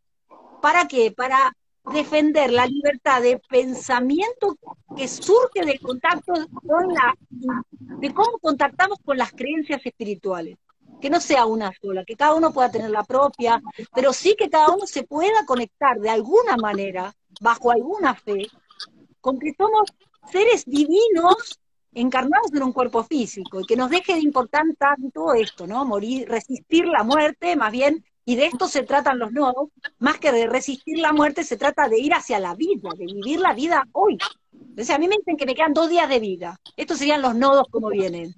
[0.61, 1.11] ¿para qué?
[1.11, 1.55] Para
[1.93, 4.55] defender la libertad de pensamiento
[4.95, 6.33] que surge del contacto
[6.67, 10.57] con la, de cómo contactamos con las creencias espirituales.
[10.99, 13.59] Que no sea una sola, que cada uno pueda tener la propia,
[13.95, 18.47] pero sí que cada uno se pueda conectar de alguna manera, bajo alguna fe,
[19.19, 19.89] con que somos
[20.31, 21.59] seres divinos
[21.93, 25.85] encarnados en un cuerpo físico y que nos deje de importar tanto esto, ¿no?
[25.85, 29.69] Morir, resistir la muerte, más bien y de esto se tratan los nodos,
[29.99, 33.39] más que de resistir la muerte, se trata de ir hacia la vida, de vivir
[33.39, 34.17] la vida hoy.
[34.53, 36.59] Entonces a mí me dicen que me quedan dos días de vida.
[36.77, 38.33] Estos serían los nodos como vienen.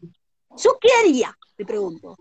[0.58, 1.38] ¿Yo qué haría?
[1.56, 2.16] Te pregunto.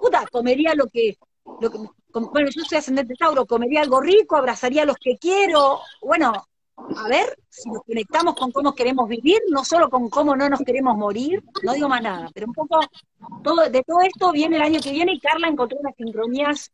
[0.00, 1.18] Puta, comería lo que,
[1.60, 1.78] lo que
[2.12, 5.80] bueno, yo soy ascendente Tauro, comería algo rico, abrazaría a los que quiero.
[6.00, 6.32] Bueno,
[6.96, 10.60] a ver si nos conectamos con cómo queremos vivir, no solo con cómo no nos
[10.60, 12.80] queremos morir, no digo más nada, pero un poco
[13.42, 16.72] todo, de todo esto viene el año que viene y Carla encontró unas sincronías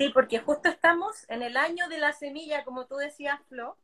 [0.00, 3.76] Sí, porque justo estamos en el año de la semilla, como tú decías, Flo,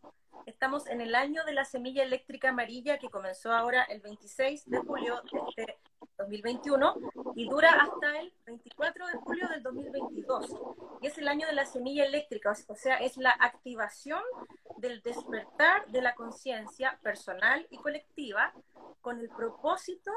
[0.46, 4.78] estamos en el año de la semilla eléctrica amarilla que comenzó ahora el 26 de
[4.78, 5.78] julio de este
[6.16, 6.94] 2021
[7.34, 10.56] y dura hasta el 24 de julio del 2022.
[11.02, 14.22] Y es el año de la semilla eléctrica, o sea, es la activación
[14.78, 18.54] del despertar de la conciencia personal y colectiva
[19.02, 20.10] con el propósito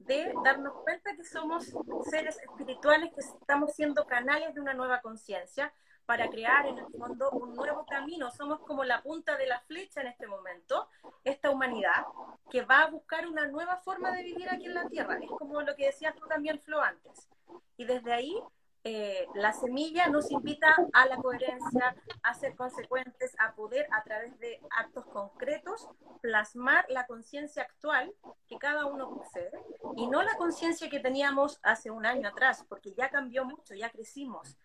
[0.00, 1.72] de darnos cuenta que somos
[2.10, 5.72] seres espirituales que estamos siendo canales de una nueva conciencia
[6.06, 8.30] para crear en el fondo un nuevo camino.
[8.32, 10.88] Somos como la punta de la flecha en este momento,
[11.22, 12.04] esta humanidad
[12.50, 15.18] que va a buscar una nueva forma de vivir aquí en la Tierra.
[15.22, 17.28] Es como lo que decías tú también, Flo, antes.
[17.76, 18.34] Y desde ahí
[18.82, 24.38] eh, la semilla nos invita a la coherencia, a ser consecuentes, a poder a través
[24.38, 25.86] de actos concretos
[26.22, 28.14] plasmar la conciencia actual
[28.48, 29.50] que cada uno posee
[29.96, 33.90] y no la conciencia que teníamos hace un año atrás, porque ya cambió mucho, ya
[33.90, 34.56] crecimos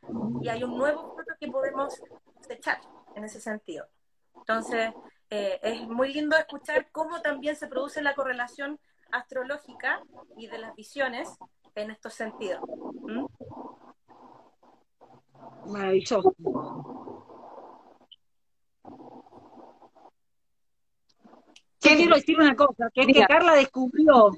[0.41, 2.01] y hay un nuevo fruto que podemos
[2.47, 2.79] echar
[3.15, 3.85] en ese sentido.
[4.37, 4.93] Entonces,
[5.29, 8.79] eh, es muy lindo escuchar cómo también se produce la correlación
[9.11, 10.01] astrológica
[10.37, 11.29] y de las visiones
[11.75, 12.61] en estos sentidos.
[13.01, 13.25] ¿Mm?
[15.67, 16.33] Maravilloso.
[21.95, 24.31] quiero decir una cosa, que es que Carla descubrió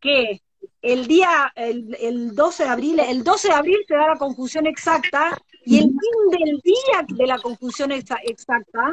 [0.00, 0.40] que
[0.80, 5.36] el día, el, 12 de abril, el 12 de abril se da la conjunción exacta
[5.64, 8.92] Y el fin del día de la conjunción exacta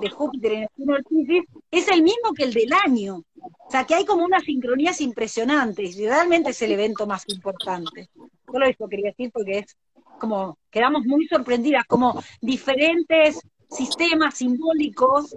[0.00, 3.22] de Júpiter en el Piscis es el mismo que el del año.
[3.40, 8.08] O sea, que hay como unas sincronías impresionantes y realmente es el evento más importante.
[8.46, 9.76] Solo eso quería decir porque es
[10.18, 15.36] como, quedamos muy sorprendidas, como diferentes sistemas simbólicos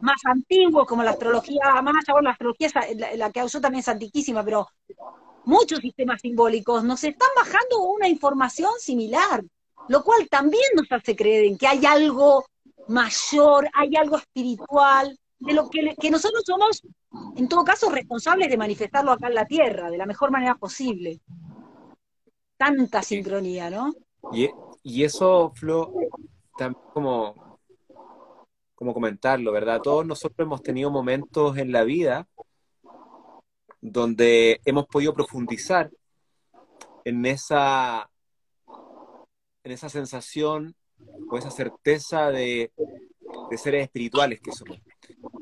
[0.00, 4.44] más antiguos, como la astrología, allá, la astrología, la, la que usó también es antiquísima,
[4.44, 4.68] pero
[5.44, 9.42] muchos sistemas simbólicos nos están bajando una información similar,
[9.88, 12.44] lo cual también nos hace creer en que hay algo
[12.86, 16.82] mayor, hay algo espiritual, de lo que, que nosotros somos,
[17.36, 21.20] en todo caso, responsables de manifestarlo acá en la Tierra, de la mejor manera posible.
[22.58, 23.94] Tanta sincronía, ¿no?
[24.32, 24.50] Y,
[24.82, 25.94] y eso, Flo,
[26.58, 27.48] también como
[28.78, 29.80] como comentarlo, ¿verdad?
[29.82, 32.28] Todos nosotros hemos tenido momentos en la vida
[33.80, 35.90] donde hemos podido profundizar
[37.04, 38.08] en esa,
[39.64, 40.76] en esa sensación
[41.28, 42.70] o esa certeza de,
[43.56, 44.78] seres espirituales que somos.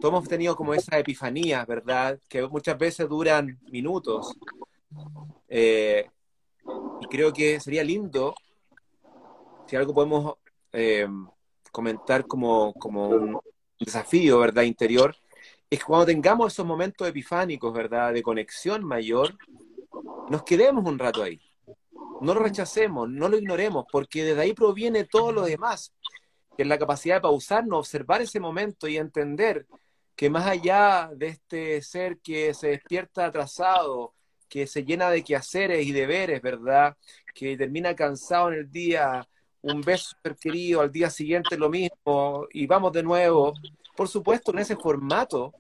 [0.00, 2.18] Todos hemos tenido como esa epifanía, ¿verdad?
[2.30, 4.34] Que muchas veces duran minutos.
[5.46, 6.08] Eh,
[7.01, 8.34] y creo que sería lindo
[9.66, 10.34] si algo podemos
[10.72, 11.09] eh,
[11.72, 13.40] comentar como, como un
[13.78, 14.62] desafío, ¿verdad?
[14.62, 15.16] Interior,
[15.68, 18.12] es cuando tengamos esos momentos epifánicos, ¿verdad?
[18.12, 19.36] De conexión mayor,
[20.28, 21.40] nos quedemos un rato ahí.
[22.20, 25.92] No lo rechacemos, no lo ignoremos, porque desde ahí proviene todo lo demás,
[26.57, 29.66] que es la capacidad de pausarnos, observar ese momento y entender
[30.14, 34.14] que más allá de este ser que se despierta atrasado,
[34.49, 36.97] que se llena de quehaceres y deberes, ¿verdad?
[37.34, 39.26] Que termina cansado en el día,
[39.62, 43.55] un beso querido, al día siguiente lo mismo, y vamos de nuevo.
[43.97, 45.53] Por supuesto, en ese formato,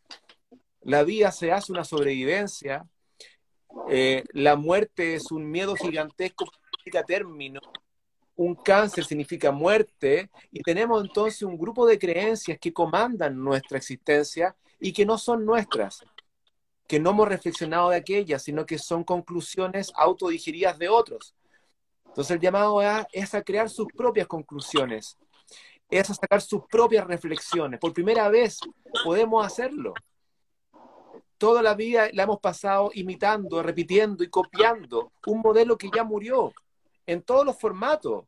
[0.82, 2.86] la vida se hace una sobrevivencia,
[3.88, 7.60] eh, la muerte es un miedo gigantesco significa término,
[8.36, 14.54] un cáncer significa muerte, y tenemos entonces un grupo de creencias que comandan nuestra existencia
[14.78, 16.04] y que no son nuestras,
[16.86, 21.34] que no hemos reflexionado de aquellas, sino que son conclusiones autodigeridas de otros.
[22.06, 22.80] Entonces el llamado
[23.12, 25.18] es a crear sus propias conclusiones,
[25.90, 27.78] es a sacar sus propias reflexiones.
[27.78, 28.58] Por primera vez
[29.04, 29.92] podemos hacerlo.
[31.38, 36.52] Toda la vida la hemos pasado imitando, repitiendo y copiando un modelo que ya murió
[37.04, 38.24] en todos los formatos.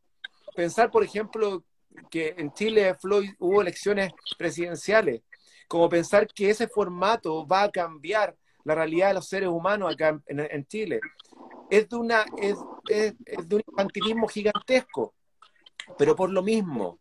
[0.54, 1.64] Pensar, por ejemplo,
[2.10, 5.22] que en Chile Floyd, hubo elecciones presidenciales,
[5.66, 10.20] como pensar que ese formato va a cambiar la realidad de los seres humanos acá
[10.26, 11.00] en Chile
[11.70, 15.14] es de, es, de un infantilismo gigantesco,
[15.96, 16.98] pero por lo mismo,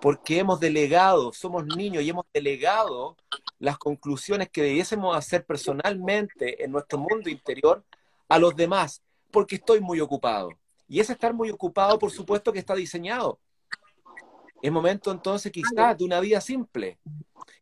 [0.00, 3.16] porque hemos delegado, somos niños y hemos delegado
[3.58, 7.84] las conclusiones que debiésemos hacer personalmente en nuestro mundo interior
[8.28, 10.50] a los demás, porque estoy muy ocupado.
[10.86, 13.40] Y ese estar muy ocupado, por supuesto que está diseñado.
[14.62, 16.98] Es momento entonces quizás de una vida simple.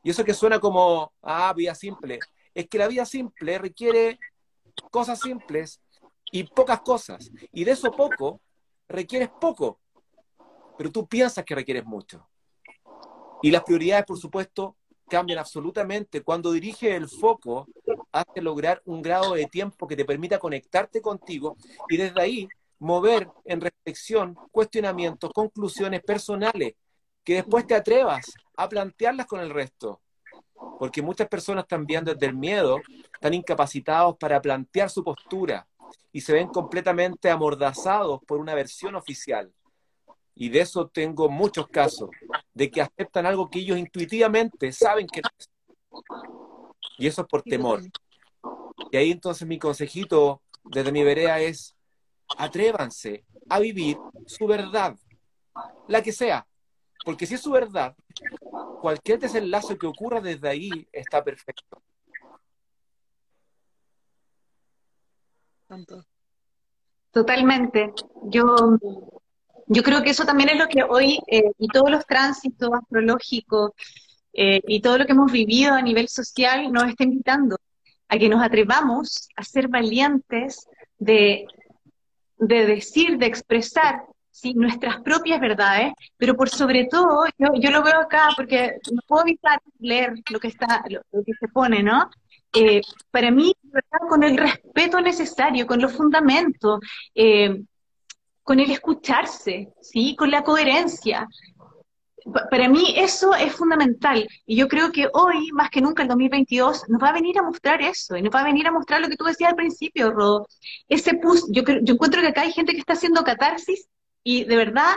[0.02, 2.20] Y eso que suena como, ah, vida simple,
[2.56, 4.18] es que la vida simple requiere
[4.90, 5.78] cosas simples
[6.32, 7.30] y pocas cosas.
[7.52, 8.40] Y de eso poco,
[8.88, 9.78] requieres poco,
[10.78, 12.26] pero tú piensas que requieres mucho.
[13.42, 17.68] Y las prioridades, por supuesto, cambian absolutamente cuando diriges el foco
[18.10, 21.58] hacia lograr un grado de tiempo que te permita conectarte contigo
[21.90, 22.48] y desde ahí
[22.78, 26.72] mover en reflexión, cuestionamientos, conclusiones personales,
[27.22, 30.00] que después te atrevas a plantearlas con el resto.
[30.78, 32.80] Porque muchas personas también desde el miedo
[33.12, 35.66] están incapacitados para plantear su postura,
[36.16, 39.52] y se ven completamente amordazados por una versión oficial.
[40.34, 42.08] Y de eso tengo muchos casos,
[42.54, 45.50] de que aceptan algo que ellos intuitivamente saben que no es.
[46.98, 47.82] Y eso es por temor.
[48.90, 51.74] Y ahí entonces mi consejito desde mi vereda es,
[52.38, 54.96] atrévanse a vivir su verdad,
[55.86, 56.46] la que sea.
[57.06, 57.94] Porque si es su verdad,
[58.80, 61.80] cualquier desenlace que ocurra desde ahí está perfecto.
[67.12, 67.92] Totalmente.
[68.24, 68.56] Yo,
[69.68, 73.70] yo creo que eso también es lo que hoy, eh, y todos los tránsitos astrológicos,
[74.32, 77.56] eh, y todo lo que hemos vivido a nivel social nos está invitando
[78.08, 80.66] a que nos atrevamos a ser valientes
[80.98, 81.46] de,
[82.38, 84.02] de decir, de expresar
[84.36, 84.54] ¿sí?
[84.54, 89.22] nuestras propias verdades, pero por sobre todo, yo, yo lo veo acá porque no puedo
[89.22, 92.10] evitar leer lo que está, lo que se pone, ¿no?
[92.54, 93.54] Eh, para mí,
[94.08, 96.80] con el respeto necesario, con los fundamentos,
[97.14, 97.62] eh,
[98.42, 100.14] con el escucharse, ¿sí?
[100.16, 101.26] con la coherencia.
[102.50, 106.88] Para mí eso es fundamental y yo creo que hoy, más que nunca, el 2022,
[106.88, 109.08] nos va a venir a mostrar eso y nos va a venir a mostrar lo
[109.08, 110.46] que tú decías al principio, Rodo.
[110.88, 113.86] Ese push, yo, yo encuentro que acá hay gente que está haciendo catarsis
[114.26, 114.96] y de verdad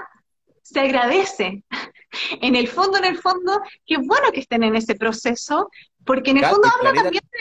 [0.62, 1.64] se agradece.
[2.42, 5.70] En el fondo, en el fondo, qué bueno que estén en ese proceso,
[6.04, 7.40] porque en el fondo habla también de...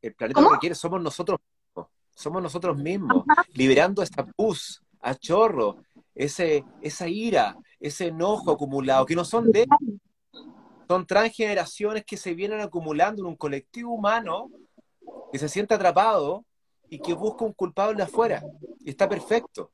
[0.00, 5.14] El planeta lo que quiere somos nosotros mismos, somos nosotros mismos, liberando esta pus a
[5.14, 5.76] chorro,
[6.14, 9.66] ese, esa ira, ese enojo acumulado, que no son de
[10.88, 14.48] son transgeneraciones que se vienen acumulando en un colectivo humano
[15.30, 16.46] que se siente atrapado
[16.88, 18.42] y que busca un culpable afuera.
[18.80, 19.70] Y está perfecto.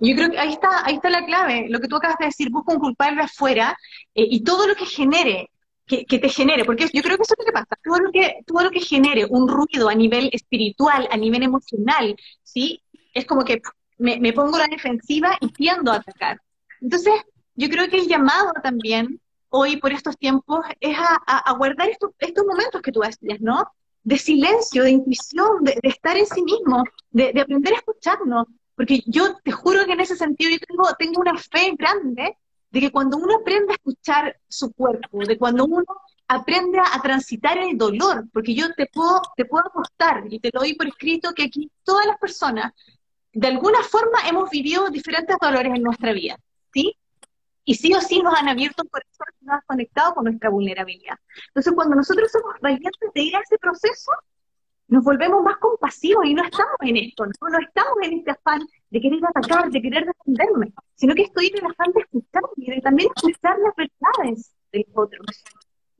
[0.00, 2.50] Yo creo que ahí está, ahí está la clave, lo que tú acabas de decir,
[2.50, 3.76] busca un culpable afuera
[4.14, 5.50] eh, y todo lo que genere,
[5.86, 8.36] que, te genere, porque yo creo que eso es lo que pasa, todo lo que,
[8.46, 12.80] todo lo que genere un ruido a nivel espiritual, a nivel emocional, ¿sí?
[13.12, 13.60] Es como que
[13.98, 16.40] me, me pongo la defensiva y tiendo a atacar.
[16.80, 17.14] Entonces,
[17.54, 19.20] yo creo que el llamado también
[19.50, 23.64] hoy por estos tiempos es a, guardar estos, estos momentos que tú decías, ¿no?
[24.02, 28.46] De silencio, de intuición, de, estar en sí mismo, de, aprender a escucharnos.
[28.80, 32.38] Porque yo te juro que en ese sentido yo tengo, tengo una fe grande
[32.70, 35.84] de que cuando uno aprende a escuchar su cuerpo, de cuando uno
[36.26, 40.60] aprende a transitar el dolor, porque yo te puedo, te puedo apostar, y te lo
[40.60, 42.72] doy por escrito, que aquí todas las personas,
[43.34, 46.38] de alguna forma, hemos vivido diferentes dolores en nuestra vida,
[46.72, 46.96] ¿sí?
[47.66, 51.18] y sí o sí nos han abierto un corazón y nos conectado con nuestra vulnerabilidad.
[51.48, 54.10] Entonces, cuando nosotros somos valientes de ir a ese proceso,
[54.90, 58.60] nos volvemos más compasivos y no estamos en esto, no, no estamos en este afán
[58.90, 62.70] de querer atacar, de querer defenderme, sino que estoy en el afán de escuchar y
[62.70, 65.44] de también escuchar las verdades de los otros.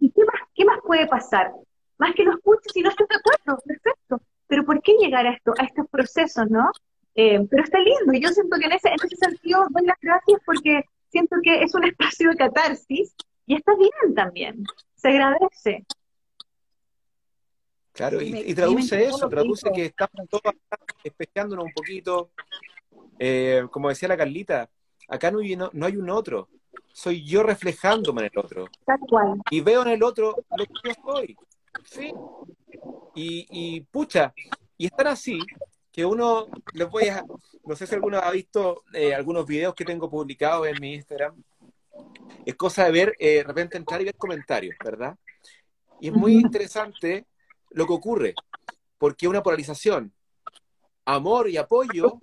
[0.01, 1.53] ¿Y qué más, qué más puede pasar?
[1.99, 4.21] Más que lo escuches y no estés de acuerdo, perfecto.
[4.49, 6.71] Pero ¿por qué llegar a esto, a estos procesos, no?
[7.15, 9.99] Eh, pero está lindo, y yo siento que en ese, en ese sentido doy las
[10.01, 13.15] gracias porque siento que es un espacio de catarsis
[13.47, 14.65] y está bien también,
[14.97, 15.85] se agradece.
[18.01, 20.55] Claro, y, traduce eso, traduce que estamos todos
[21.05, 22.31] espejándonos un poquito.
[23.19, 24.71] Eh, como decía la Carlita,
[25.07, 26.49] acá no hay, no, hay un otro,
[26.95, 28.69] soy yo reflejándome en el otro.
[28.87, 29.43] Tal cual.
[29.51, 31.37] Y veo en el otro lo que yo soy.
[31.85, 32.11] Sí.
[33.15, 34.33] Y, y pucha,
[34.79, 35.39] y estar así,
[35.93, 37.23] que uno, les voy a,
[37.67, 41.35] no sé si alguno ha visto eh, algunos videos que tengo publicados en mi Instagram,
[42.47, 45.15] es cosa de ver, eh, de repente entrar y ver comentarios, ¿verdad?
[46.01, 47.27] Y es muy interesante
[47.71, 48.35] lo que ocurre,
[48.99, 50.13] porque una polarización,
[51.05, 52.21] amor y apoyo,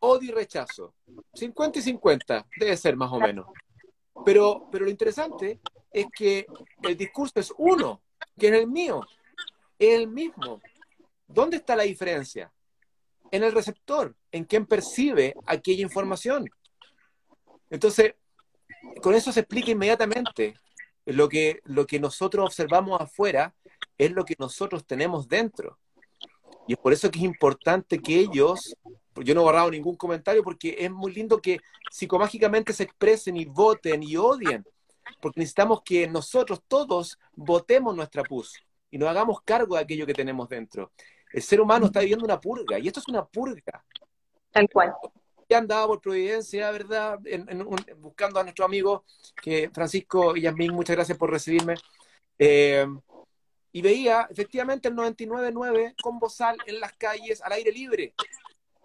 [0.00, 0.94] odio y rechazo,
[1.34, 3.46] 50 y 50, debe ser más o menos.
[4.24, 5.60] Pero, pero lo interesante
[5.92, 6.46] es que
[6.82, 8.02] el discurso es uno,
[8.38, 9.00] que es el mío,
[9.78, 10.60] es el mismo.
[11.26, 12.52] ¿Dónde está la diferencia?
[13.30, 16.48] en el receptor, en quien percibe aquella información.
[17.70, 18.14] Entonces,
[19.02, 20.54] con eso se explica inmediatamente
[21.04, 23.54] lo que, lo que nosotros observamos afuera
[23.98, 25.78] es lo que nosotros tenemos dentro.
[26.66, 28.76] Y es por eso que es importante que ellos,
[29.14, 33.44] yo no he borrado ningún comentario porque es muy lindo que psicomágicamente se expresen y
[33.44, 34.64] voten y odien,
[35.20, 38.54] porque necesitamos que nosotros todos votemos nuestra pus
[38.90, 40.92] y nos hagamos cargo de aquello que tenemos dentro.
[41.32, 43.84] El ser humano está viviendo una purga, y esto es una purga.
[44.50, 44.94] Tal cual.
[45.48, 47.20] Ya andaba por Providencia, ¿verdad?
[47.98, 49.04] buscando a nuestro amigo,
[49.40, 51.74] que Francisco y Yasmín, muchas gracias por recibirme.
[52.38, 52.84] Eh,
[53.76, 58.14] y veía efectivamente el 99.9 con bozal en las calles al aire libre.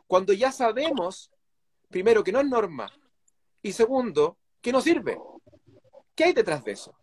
[0.06, 1.32] Cuando ya sabemos,
[1.88, 2.92] primero, que no es norma,
[3.62, 5.18] y segundo, que no sirve.
[6.14, 6.94] ¿Qué hay detrás de eso?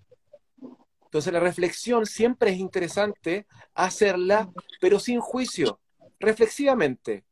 [1.04, 5.80] Entonces la reflexión siempre es interesante hacerla, pero sin juicio,
[6.20, 7.24] reflexivamente.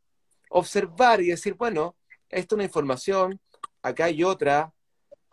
[0.48, 1.96] Observar y decir, bueno,
[2.30, 3.38] esta es una información,
[3.82, 4.72] acá hay otra,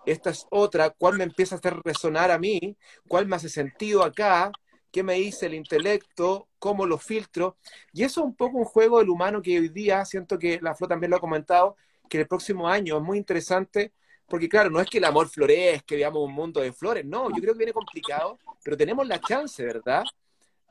[0.05, 2.75] esta es otra, ¿cuál me empieza a hacer resonar a mí?
[3.07, 4.51] ¿Cuál me hace sentido acá?
[4.93, 6.49] ¿Qué me dice el intelecto?
[6.59, 7.57] ¿Cómo lo filtro?
[7.93, 10.75] Y eso es un poco un juego del humano que hoy día, siento que la
[10.75, 11.75] Flo también lo ha comentado,
[12.07, 13.91] que el próximo año es muy interesante
[14.27, 17.29] porque claro, no es que el amor florezca, que veamos un mundo de flores, no,
[17.29, 20.03] yo creo que viene complicado, pero tenemos la chance, ¿verdad?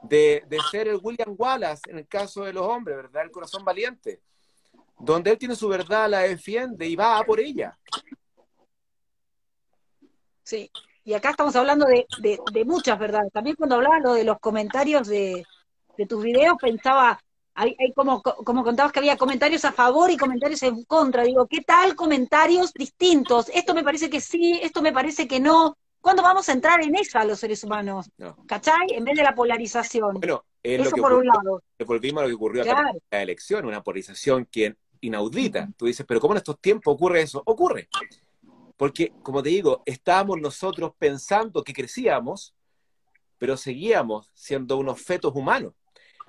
[0.05, 3.25] De, ser el William Wallace en el caso de los hombres, ¿verdad?
[3.25, 4.21] El corazón valiente,
[5.01, 7.77] donde él tiene su verdad, la defiende y va a por ella.
[10.45, 10.71] Sí,
[11.05, 13.33] y acá estamos hablando de, muchas verdades.
[13.33, 15.45] También cuando hablaba lo de los comentarios de,
[15.97, 17.21] de tus videos, pensaba,
[17.55, 21.25] hay, como, como contabas que había comentarios a favor y comentarios en contra.
[21.25, 23.51] Digo, ¿qué tal comentarios distintos?
[23.53, 25.77] Esto me parece que sí, esto me parece que no.
[26.01, 28.11] ¿Cuándo vamos a entrar en eso a los seres humanos?
[28.47, 28.87] ¿Cachai?
[28.91, 30.15] En vez de la polarización.
[30.15, 31.63] Bueno, eso por un lado.
[31.87, 35.69] Volvimos a lo que ocurrió acá en la elección, una polarización que inaudita.
[35.77, 37.43] Tú dices, pero ¿cómo en estos tiempos ocurre eso?
[37.45, 37.89] Ocurre.
[38.77, 42.55] Porque, como te digo, estábamos nosotros pensando que crecíamos,
[43.39, 45.75] pero seguíamos siendo unos fetos humanos.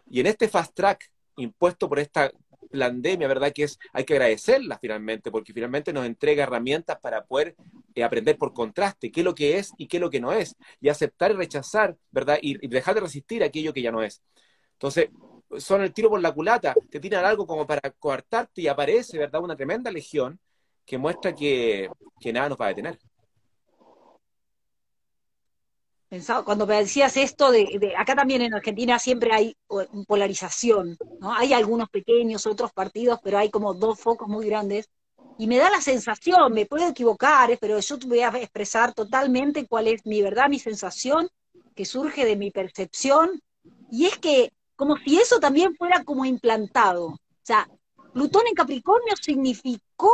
[0.09, 2.31] Y en este fast track impuesto por esta
[2.77, 3.51] pandemia, ¿verdad?
[3.53, 7.55] Que es, hay que agradecerla finalmente, porque finalmente nos entrega herramientas para poder
[7.95, 10.33] eh, aprender por contraste qué es lo que es y qué es lo que no
[10.33, 12.37] es, y aceptar y rechazar, ¿verdad?
[12.41, 14.21] Y, dejar de resistir aquello que ya no es.
[14.73, 15.09] Entonces,
[15.57, 19.41] son el tiro por la culata, te tiran algo como para coartarte y aparece, ¿verdad?
[19.41, 20.39] Una tremenda legión
[20.85, 21.89] que muestra que,
[22.33, 22.99] nada nos va a detener.
[26.45, 29.55] cuando me decías esto de, acá también en Argentina siempre hay
[30.07, 31.33] polarización, ¿no?
[31.33, 34.89] Hay algunos pequeños, otros partidos, pero hay como dos focos muy grandes.
[35.39, 37.57] Y me da la sensación, me puedo equivocar, ¿eh?
[37.59, 41.27] pero yo te voy a expresar totalmente cuál es mi verdad, mi sensación,
[41.75, 43.41] que surge de mi percepción,
[43.89, 47.07] y es que como si eso también fuera como implantado.
[47.07, 47.67] O sea,
[48.13, 49.15] Plutón en Capricornio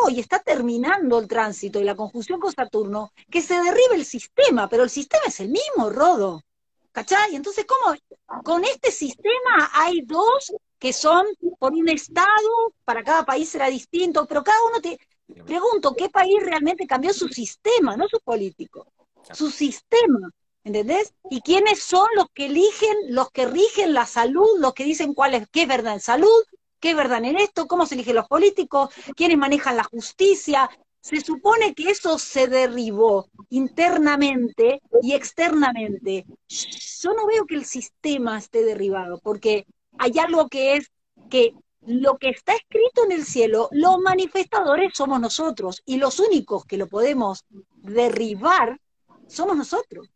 [0.10, 4.68] y está terminando el tránsito y la conjunción con Saturno que se derribe el sistema,
[4.70, 6.44] pero el sistema es el mismo, Rodo.
[6.92, 7.36] ¿Cachai?
[7.36, 7.96] Entonces, ¿cómo?
[8.44, 11.26] Con este sistema hay dos que son
[11.60, 14.98] por un estado, para cada país será distinto, pero cada uno te
[15.46, 18.88] pregunto, ¿qué país realmente cambió su sistema, no su político?
[19.34, 20.32] Su sistema,
[20.64, 21.14] ¿entendés?
[21.30, 25.36] ¿Y quiénes son los que eligen, los que rigen la salud, los que dicen cuál
[25.36, 26.44] es, qué es verdad en salud,
[26.80, 30.70] qué verdad en esto, cómo se eligen los políticos, quiénes manejan la justicia.
[31.02, 36.26] Se supone que eso se derribó internamente y externamente.
[36.48, 39.66] Yo no veo que el sistema esté derribado, porque
[39.98, 40.92] hay algo que es
[41.30, 46.66] que lo que está escrito en el cielo, los manifestadores somos nosotros, y los únicos
[46.66, 47.46] que lo podemos
[47.78, 48.80] derribar
[49.28, 50.10] somos nosotros.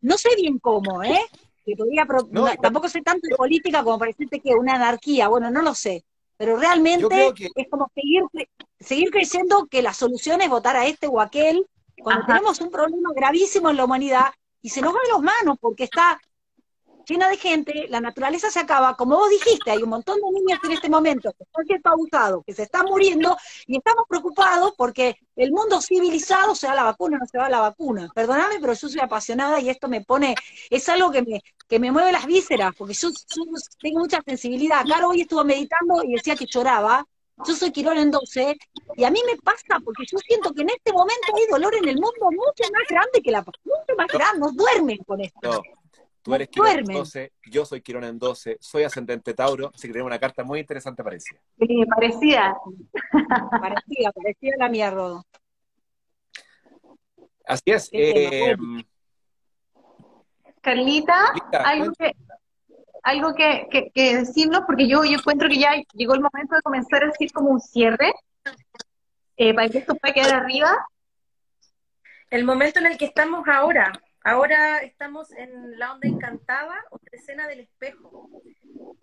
[0.00, 1.20] No sé bien cómo, ¿eh?
[2.60, 6.04] Tampoco sé tanto de política como para decirte que una anarquía, bueno, no lo sé,
[6.36, 8.22] pero realmente es como seguir,
[8.78, 11.66] seguir creyendo que la solución es votar a este o aquel,
[12.02, 14.26] cuando tenemos un problema gravísimo en la humanidad
[14.62, 16.20] y se nos va de las manos porque está
[17.08, 20.58] llena de gente, la naturaleza se acaba, como vos dijiste, hay un montón de niños
[20.64, 23.36] en este momento que están siendo abusados, que se están muriendo,
[23.66, 27.48] y estamos preocupados porque el mundo civilizado se da la vacuna o no se da
[27.48, 28.10] la vacuna.
[28.14, 30.34] Perdóname, pero yo soy apasionada y esto me pone,
[30.70, 33.08] es algo que me, que me mueve las vísceras, porque yo,
[33.80, 34.84] tengo mucha sensibilidad.
[34.86, 37.06] Caro hoy estuvo meditando y decía que lloraba,
[37.46, 38.58] yo soy Quirón en 12,
[38.96, 41.88] y a mí me pasa porque yo siento que en este momento hay dolor en
[41.88, 45.62] el mundo mucho más grande que la mucho más grande, nos duermen con esto.
[46.28, 49.94] Tú eres Quirón en 12, yo soy Quirón en 12, soy ascendente Tauro, así que
[49.94, 51.40] tenemos una carta muy interesante parecida.
[51.58, 52.54] Sí, parecida.
[53.50, 55.24] parecida, parecida a la mía, Rodo.
[57.46, 57.88] Así es.
[57.92, 58.54] Eh,
[60.60, 61.32] Carlita,
[61.64, 62.12] algo que
[63.02, 67.06] algo que, decirnos, porque yo, yo encuentro que ya llegó el momento de comenzar a
[67.06, 68.12] decir como un cierre,
[69.38, 70.86] eh, para que esto pueda quedar arriba.
[72.28, 73.92] El momento en el que estamos ahora,
[74.28, 78.28] Ahora estamos en la onda encantada o escena del espejo.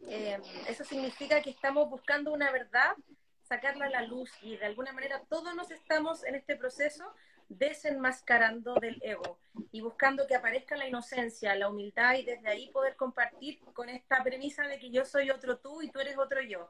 [0.07, 2.95] Eh, eso significa que estamos buscando una verdad,
[3.41, 7.11] sacarla a la luz y de alguna manera todos nos estamos en este proceso
[7.49, 9.39] desenmascarando del ego
[9.71, 14.23] y buscando que aparezca la inocencia, la humildad y desde ahí poder compartir con esta
[14.23, 16.69] premisa de que yo soy otro tú y tú eres otro yo.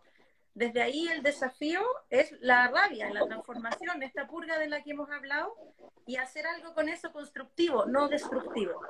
[0.55, 5.11] Desde ahí el desafío es la rabia, la transformación, esta purga de la que hemos
[5.11, 5.53] hablado,
[6.05, 8.81] y hacer algo con eso constructivo, no destructivo.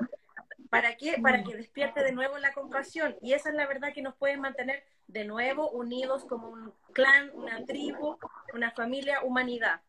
[0.69, 1.17] ¿Para qué?
[1.19, 3.15] Para que despierte de nuevo la compasión.
[3.19, 7.31] Y esa es la verdad que nos puede mantener de nuevo unidos como un clan,
[7.33, 8.17] una tribu,
[8.53, 9.81] una familia, humanidad.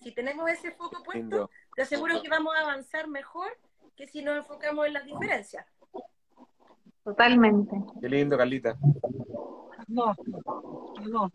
[0.00, 3.56] Si tenemos ese foco puesto, te aseguro que vamos a avanzar mejor
[3.96, 5.66] que si nos enfocamos en las diferencias.
[7.02, 7.74] Totalmente.
[8.02, 8.76] Qué lindo, Carlita.
[9.88, 10.14] No,
[11.04, 11.30] no.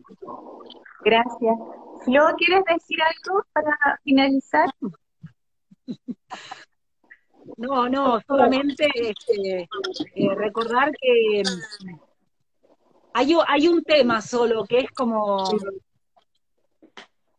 [1.04, 1.56] Gracias.
[2.04, 4.68] Flo, ¿quieres decir algo para finalizar?
[7.56, 9.68] No, no, solamente este,
[10.14, 11.98] eh, recordar que mm,
[13.14, 15.44] hay, un tema solo que es como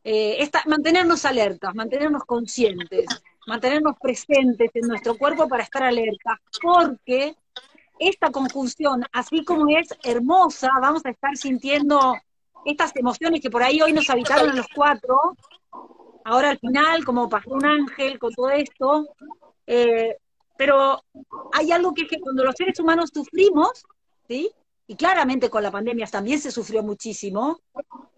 [0.04, 3.06] eh, mantenernos alertas, mantenernos conscientes,
[3.48, 7.36] mantenernos presentes en nuestro cuerpo para estar alertas, porque
[8.00, 12.16] esta conjunción, así como es hermosa, vamos a estar sintiendo
[12.66, 15.18] estas emociones que por ahí hoy nos habitaron los cuatro,
[16.26, 19.08] ahora al final, como pasó un ángel con todo esto,
[19.68, 20.18] eh,
[20.58, 21.04] pero
[21.52, 23.84] hay algo que es que cuando los seres humanos sufrimos,
[24.28, 24.52] ¿sí?
[24.88, 27.60] y claramente con la pandemia también se sufrió muchísimo,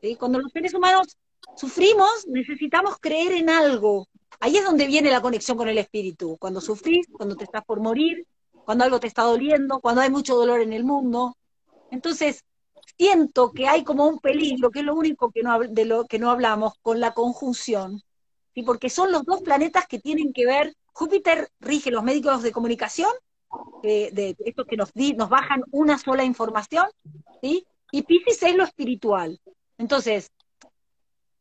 [0.01, 0.15] ¿sí?
[0.15, 1.17] cuando los seres humanos
[1.55, 4.07] sufrimos, necesitamos creer en algo.
[4.39, 6.37] Ahí es donde viene la conexión con el espíritu.
[6.37, 8.25] Cuando sufrís, cuando te estás por morir,
[8.65, 11.37] cuando algo te está doliendo, cuando hay mucho dolor en el mundo.
[11.91, 12.43] Entonces,
[12.97, 16.19] siento que hay como un peligro, que es lo único que no, de lo que
[16.19, 18.01] no hablamos, con la conjunción,
[18.53, 18.63] ¿sí?
[18.63, 23.11] porque son los dos planetas que tienen que ver, Júpiter rige los médicos de comunicación,
[23.83, 26.87] de estos que nos, nos bajan una sola información,
[27.41, 27.65] ¿sí?
[27.91, 29.39] y Pisces es lo espiritual.
[29.77, 30.31] Entonces,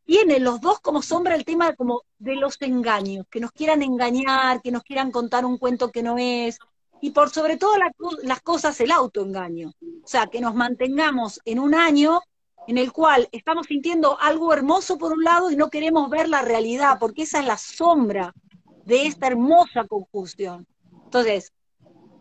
[0.05, 4.61] tiene los dos como sombra el tema como de los engaños, que nos quieran engañar,
[4.61, 6.59] que nos quieran contar un cuento que no es,
[7.05, 7.75] y por sobre todo
[8.23, 9.75] las cosas el autoengaño.
[10.03, 12.23] O sea, que nos mantengamos en un año
[12.67, 16.41] en el cual estamos sintiendo algo hermoso por un lado y no queremos ver la
[16.41, 18.33] realidad, porque esa es la sombra
[18.87, 20.67] de esta hermosa conjunción.
[21.05, 21.53] Entonces,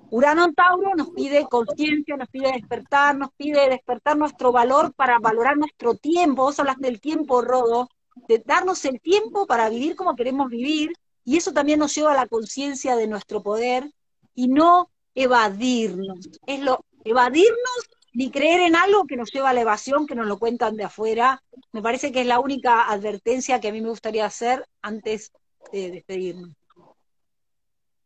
[0.10, 5.18] Urano en Tauro nos pide conciencia, nos pide despertar, nos pide despertar nuestro valor para
[5.18, 6.44] valorar nuestro tiempo.
[6.44, 7.88] Vos hablas del tiempo, Rodo,
[8.28, 10.92] de darnos el tiempo para vivir como queremos vivir,
[11.24, 13.90] y eso también nos lleva a la conciencia de nuestro poder
[14.36, 16.30] y no evadirnos.
[16.46, 20.28] Es lo evadirnos ni creer en algo que nos lleva a la evasión, que nos
[20.28, 21.42] lo cuentan de afuera.
[21.72, 25.32] Me parece que es la única advertencia que a mí me gustaría hacer antes
[25.72, 26.52] de despedirnos.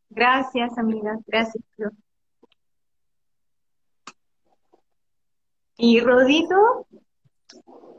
[0.10, 1.18] Gracias, amiga.
[1.26, 1.64] Gracias.
[5.78, 6.88] Y Rodito,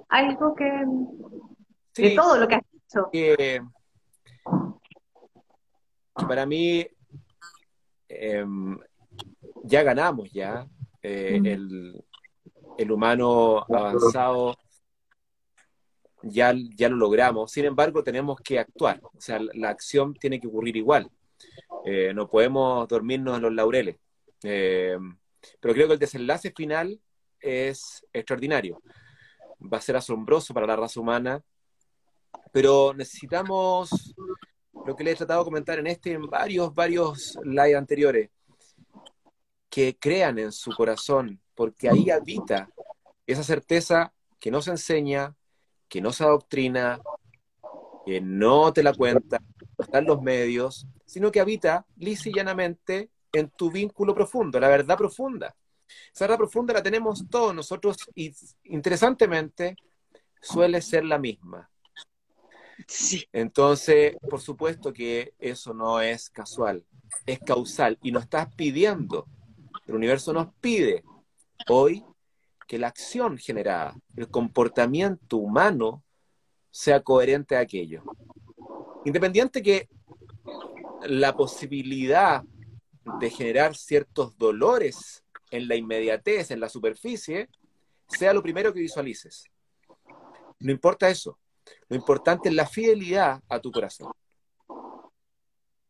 [0.09, 0.85] algo que
[1.95, 3.09] de todo lo que has dicho.
[3.13, 3.61] Que,
[6.27, 6.87] para mí
[8.09, 8.79] em,
[9.65, 10.67] ya ganamos ya.
[11.03, 12.05] Eh, el,
[12.77, 14.57] el, humano avanzado
[16.23, 17.51] ya, ya lo logramos.
[17.53, 19.01] Sin embargo, tenemos que actuar.
[19.03, 21.11] O sea, la acción tiene que ocurrir igual.
[21.85, 23.97] Eh, no podemos dormirnos en los laureles.
[24.43, 24.99] Eh,
[25.61, 27.01] pero creo que el desenlace final
[27.41, 28.83] es extraordinario.
[29.61, 31.43] Va a ser asombroso para la raza humana,
[32.53, 34.15] pero necesitamos
[34.89, 38.31] lo que les he tratado de comentar en este, en varios, varios live anteriores,
[39.69, 42.71] que crean en su corazón, porque ahí habita
[43.27, 45.37] esa certeza que no se enseña,
[45.91, 46.99] que no se adoctrina,
[48.07, 49.43] que no te la cuenta,
[49.93, 54.69] no en los medios, sino que habita lisa y llanamente en tu vínculo profundo, la
[54.69, 55.55] verdad profunda.
[56.15, 58.33] Esa verdad profunda la tenemos todos nosotros y
[58.65, 59.77] interesantemente
[60.41, 61.69] suele ser la misma.
[62.87, 63.27] Sí.
[63.33, 66.85] Entonces, por supuesto que eso no es casual,
[67.27, 69.27] es causal y nos estás pidiendo,
[69.87, 71.03] el universo nos pide
[71.69, 72.05] hoy
[72.67, 76.05] que la acción generada, el comportamiento humano
[76.71, 78.03] sea coherente a aquello.
[79.05, 79.89] Independiente que
[81.07, 82.43] la posibilidad
[83.21, 87.49] de generar ciertos dolores en la inmediatez, en la superficie,
[88.07, 89.45] sea lo primero que visualices.
[90.61, 91.39] No importa eso.
[91.89, 94.13] Lo importante es la fidelidad a tu corazón.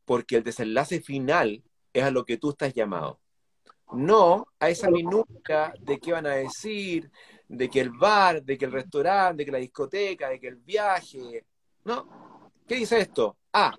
[0.05, 3.21] Porque el desenlace final es a lo que tú estás llamado.
[3.93, 7.11] No a esa minuta de qué van a decir,
[7.49, 10.57] de que el bar, de que el restaurante, de que la discoteca, de que el
[10.57, 11.47] viaje.
[11.85, 12.51] No.
[12.67, 13.39] ¿Qué dice esto?
[13.53, 13.75] A,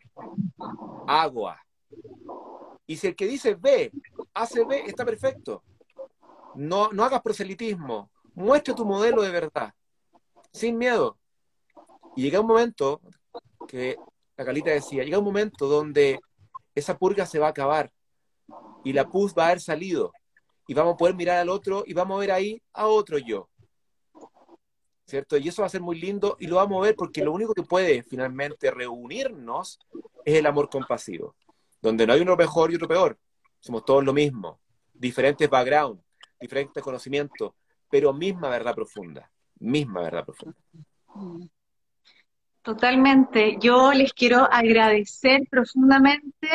[1.08, 1.64] agua.
[2.88, 3.92] Y si el que dice B
[4.34, 5.64] hace B, está perfecto.
[6.56, 8.10] No, no hagas proselitismo.
[8.34, 9.74] Muestra tu modelo de verdad.
[10.52, 11.19] Sin miedo.
[12.16, 13.02] Y llega un momento
[13.68, 13.98] que
[14.38, 16.20] la Calita decía, llega un momento donde
[16.76, 17.92] esa purga se va a acabar
[18.84, 20.12] y la pus va a haber salido
[20.68, 23.50] y vamos a poder mirar al otro y vamos a ver ahí a otro yo.
[25.10, 25.38] ¿cierto?
[25.38, 27.54] Y eso va a ser muy lindo y lo vamos a ver porque lo único
[27.54, 29.80] que puede finalmente reunirnos
[30.24, 31.36] es el amor compasivo,
[31.82, 33.18] donde no hay uno mejor y otro peor,
[33.60, 34.60] somos todos lo mismo,
[34.94, 36.04] diferentes backgrounds,
[36.40, 37.54] diferentes conocimientos,
[37.90, 39.30] pero misma verdad profunda,
[39.60, 40.60] misma verdad profunda.
[42.62, 43.58] Totalmente.
[43.60, 46.50] Yo les quiero agradecer profundamente,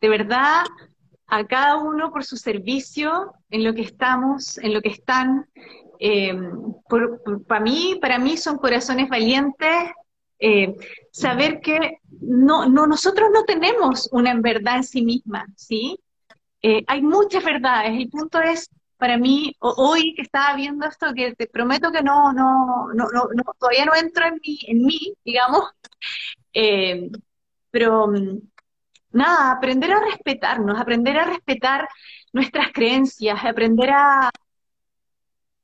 [0.00, 0.64] de verdad,
[1.26, 5.46] a cada uno por su servicio en lo que estamos, en lo que están.
[5.98, 6.34] Eh,
[7.46, 9.90] para mí, para mí son corazones valientes.
[10.42, 10.74] Eh,
[11.12, 15.98] saber que no, no, nosotros no tenemos una verdad en sí misma, ¿sí?
[16.62, 17.92] Eh, hay muchas verdades.
[17.98, 18.70] El punto es,
[19.00, 23.54] para mí, hoy que estaba viendo esto, que te prometo que no, no, no, no
[23.58, 25.64] todavía no entro en mí, en mí digamos,
[27.72, 28.12] pero
[29.12, 31.88] nada, aprender a respetarnos, aprender a respetar
[32.32, 34.30] nuestras creencias, aprender a,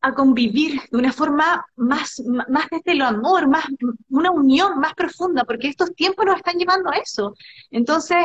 [0.01, 3.67] a convivir de una forma más, más desde el amor, más,
[4.09, 7.35] una unión más profunda, porque estos tiempos nos están llevando a eso.
[7.71, 8.17] Entonces,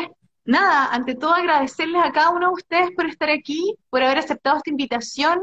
[0.44, 4.58] nada, ante todo agradecerles a cada uno de ustedes por estar aquí, por haber aceptado
[4.58, 5.40] esta invitación,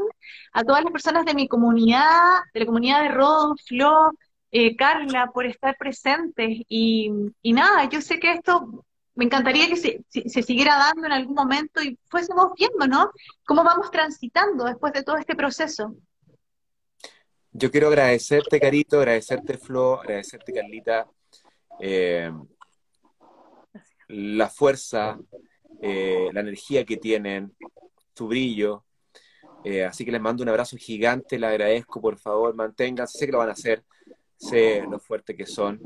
[0.53, 4.11] a todas las personas de mi comunidad, de la comunidad de Rodo, Flo,
[4.51, 6.59] eh, Carla, por estar presentes.
[6.67, 7.11] Y,
[7.43, 8.85] nada, yo sé que esto
[9.15, 13.11] me encantaría que se, se, siguiera dando en algún momento y fuésemos viendo, ¿no?
[13.45, 15.95] Cómo vamos transitando después de todo este proceso.
[17.51, 21.07] Yo quiero agradecerte, Carito, agradecerte, Flo, agradecerte, Carlita,
[21.79, 22.31] eh,
[24.09, 25.19] la fuerza,
[25.81, 27.55] eh, la energía que tienen,
[28.13, 28.83] tu brillo,
[29.65, 33.31] Eh, así que les mando un abrazo gigante, le agradezco, por favor, manténganse, sé que
[33.33, 33.83] lo van a hacer,
[34.37, 35.81] sé lo fuerte que son,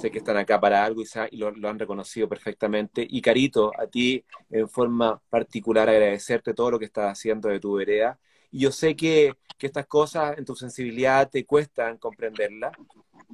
[0.00, 3.06] sé que están acá para algo y, lo, han reconocido perfectamente.
[3.08, 7.74] Y Carito, a ti en forma particular agradecerte todo lo que estás haciendo de tu
[7.74, 8.18] vereda.
[8.50, 12.72] Y yo sé que, estas cosas en tu sensibilidad te cuestan comprenderlas.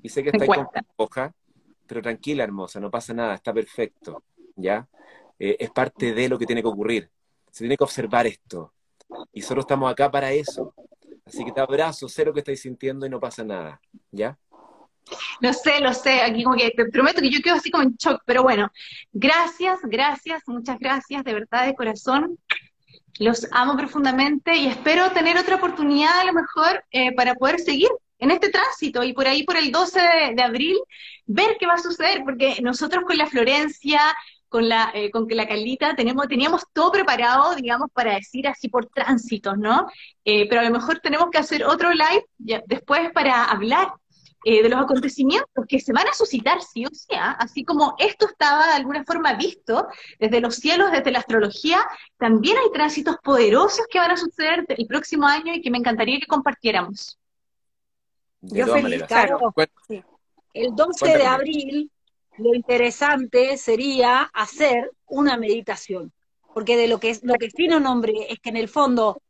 [0.03, 0.67] Y sé que estás con
[0.97, 1.35] hoja,
[1.87, 4.25] pero tranquila, hermosa, no pasa nada, está perfecto,
[4.57, 4.87] ¿ya?
[5.39, 7.11] Eh, es parte de lo que tiene que ocurrir.
[7.51, 8.73] Se tiene que observar esto.
[9.33, 10.75] Y solo estamos acá para eso.
[11.25, 13.81] Así que te abrazo, sé lo que estáis sintiendo y no pasa nada,
[14.11, 14.37] ¿ya?
[15.41, 17.95] Lo sé, lo sé, aquí como que te prometo que yo quedo así como en
[17.97, 18.71] shock, pero bueno,
[19.13, 22.39] gracias, gracias, muchas gracias, de verdad, de corazón.
[23.19, 27.91] Los amo profundamente y espero tener otra oportunidad a lo mejor eh, para poder seguir
[28.19, 30.01] en este tránsito y por ahí por el 12
[30.35, 30.77] de, abril
[31.27, 34.01] ver qué va a suceder, porque nosotros con la Florencia,
[34.49, 38.87] con la, eh, con la Carlita tenemos, teníamos todo preparado, digamos, para decir así por
[38.87, 39.87] tránsitos, ¿no?
[40.25, 42.25] Eh, pero a lo mejor tenemos que hacer otro live
[42.67, 43.93] después para hablar
[44.47, 47.35] eh, de los acontecimientos que se van a suscitar sí o sí, ¿ah?
[47.39, 49.87] así como esto estaba de alguna forma visto
[50.21, 51.79] desde los cielos, desde la astrología,
[52.19, 56.21] también hay tránsitos poderosos que van a suceder el próximo año y que me encantaría
[56.21, 57.19] que compartiéramos.
[58.51, 59.55] Yo feliz, claro.
[60.53, 61.91] El 12 de abril,
[62.39, 66.13] lo interesante sería hacer una meditación,
[66.53, 69.21] porque de lo que, lo que Fino nombre es que en el fondo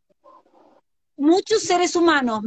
[1.16, 2.40] muchos seres humanos,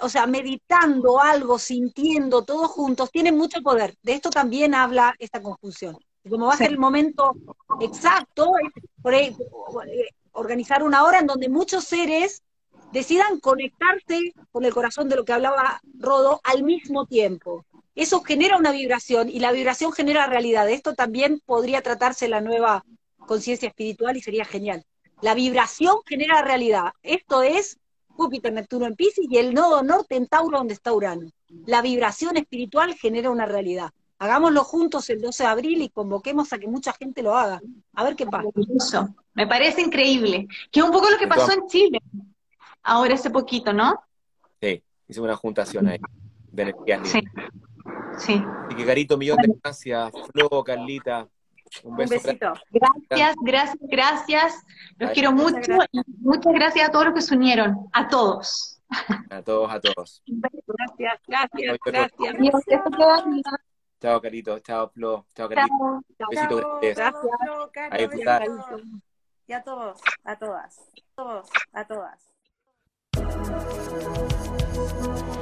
[0.00, 3.94] o sea, meditando algo, sintiendo, todos juntos, tienen mucho poder.
[4.02, 5.96] De esto también habla esta conjunción.
[6.28, 7.34] como va a ser el momento
[7.80, 8.52] exacto,
[9.00, 9.36] por ahí,
[10.32, 12.42] organizar una hora en donde muchos seres
[12.92, 17.64] decidan conectarse con el corazón de lo que hablaba Rodo al mismo tiempo.
[17.94, 20.68] Eso genera una vibración y la vibración genera realidad.
[20.70, 22.84] Esto también podría tratarse la nueva
[23.26, 24.84] conciencia espiritual y sería genial.
[25.22, 26.92] La vibración genera realidad.
[27.02, 31.30] Esto es Júpiter, Neptuno en Pisces y el nodo norte en Tauro donde está Urano.
[31.66, 33.90] La vibración espiritual genera una realidad.
[34.18, 37.60] Hagámoslo juntos el 12 de abril y convoquemos a que mucha gente lo haga.
[37.94, 39.08] A ver qué pasa.
[39.34, 40.46] Me parece increíble.
[40.70, 42.00] Que es un poco lo que pasó en Chile
[42.82, 44.02] ahora hace poquito, ¿no?
[44.60, 45.98] Sí, hicimos una juntación ahí
[46.52, 47.20] de energías Sí.
[48.18, 48.42] sí.
[48.70, 50.12] Y que Carito, millón de gracias.
[50.32, 51.28] Flo, Carlita,
[51.84, 52.54] un, besito.
[52.70, 54.64] Gracias, gracias, gracias.
[54.98, 57.88] Los quiero mucho y muchas gracias a todos los que se unieron.
[57.92, 58.80] A todos.
[59.30, 60.22] A todos, a todos.
[60.26, 62.36] Gracias, gracias, gracias.
[64.00, 64.58] Chao, Carito.
[64.60, 65.26] Chao, Flo.
[65.34, 66.00] Chao, Carito.
[66.30, 66.80] Besito.
[66.80, 67.14] Gracias.
[68.12, 68.56] Gracias.
[69.46, 70.78] Y a todos, a todas.
[70.78, 72.29] A todos, a todas.
[73.12, 73.24] Thank
[75.34, 75.39] you.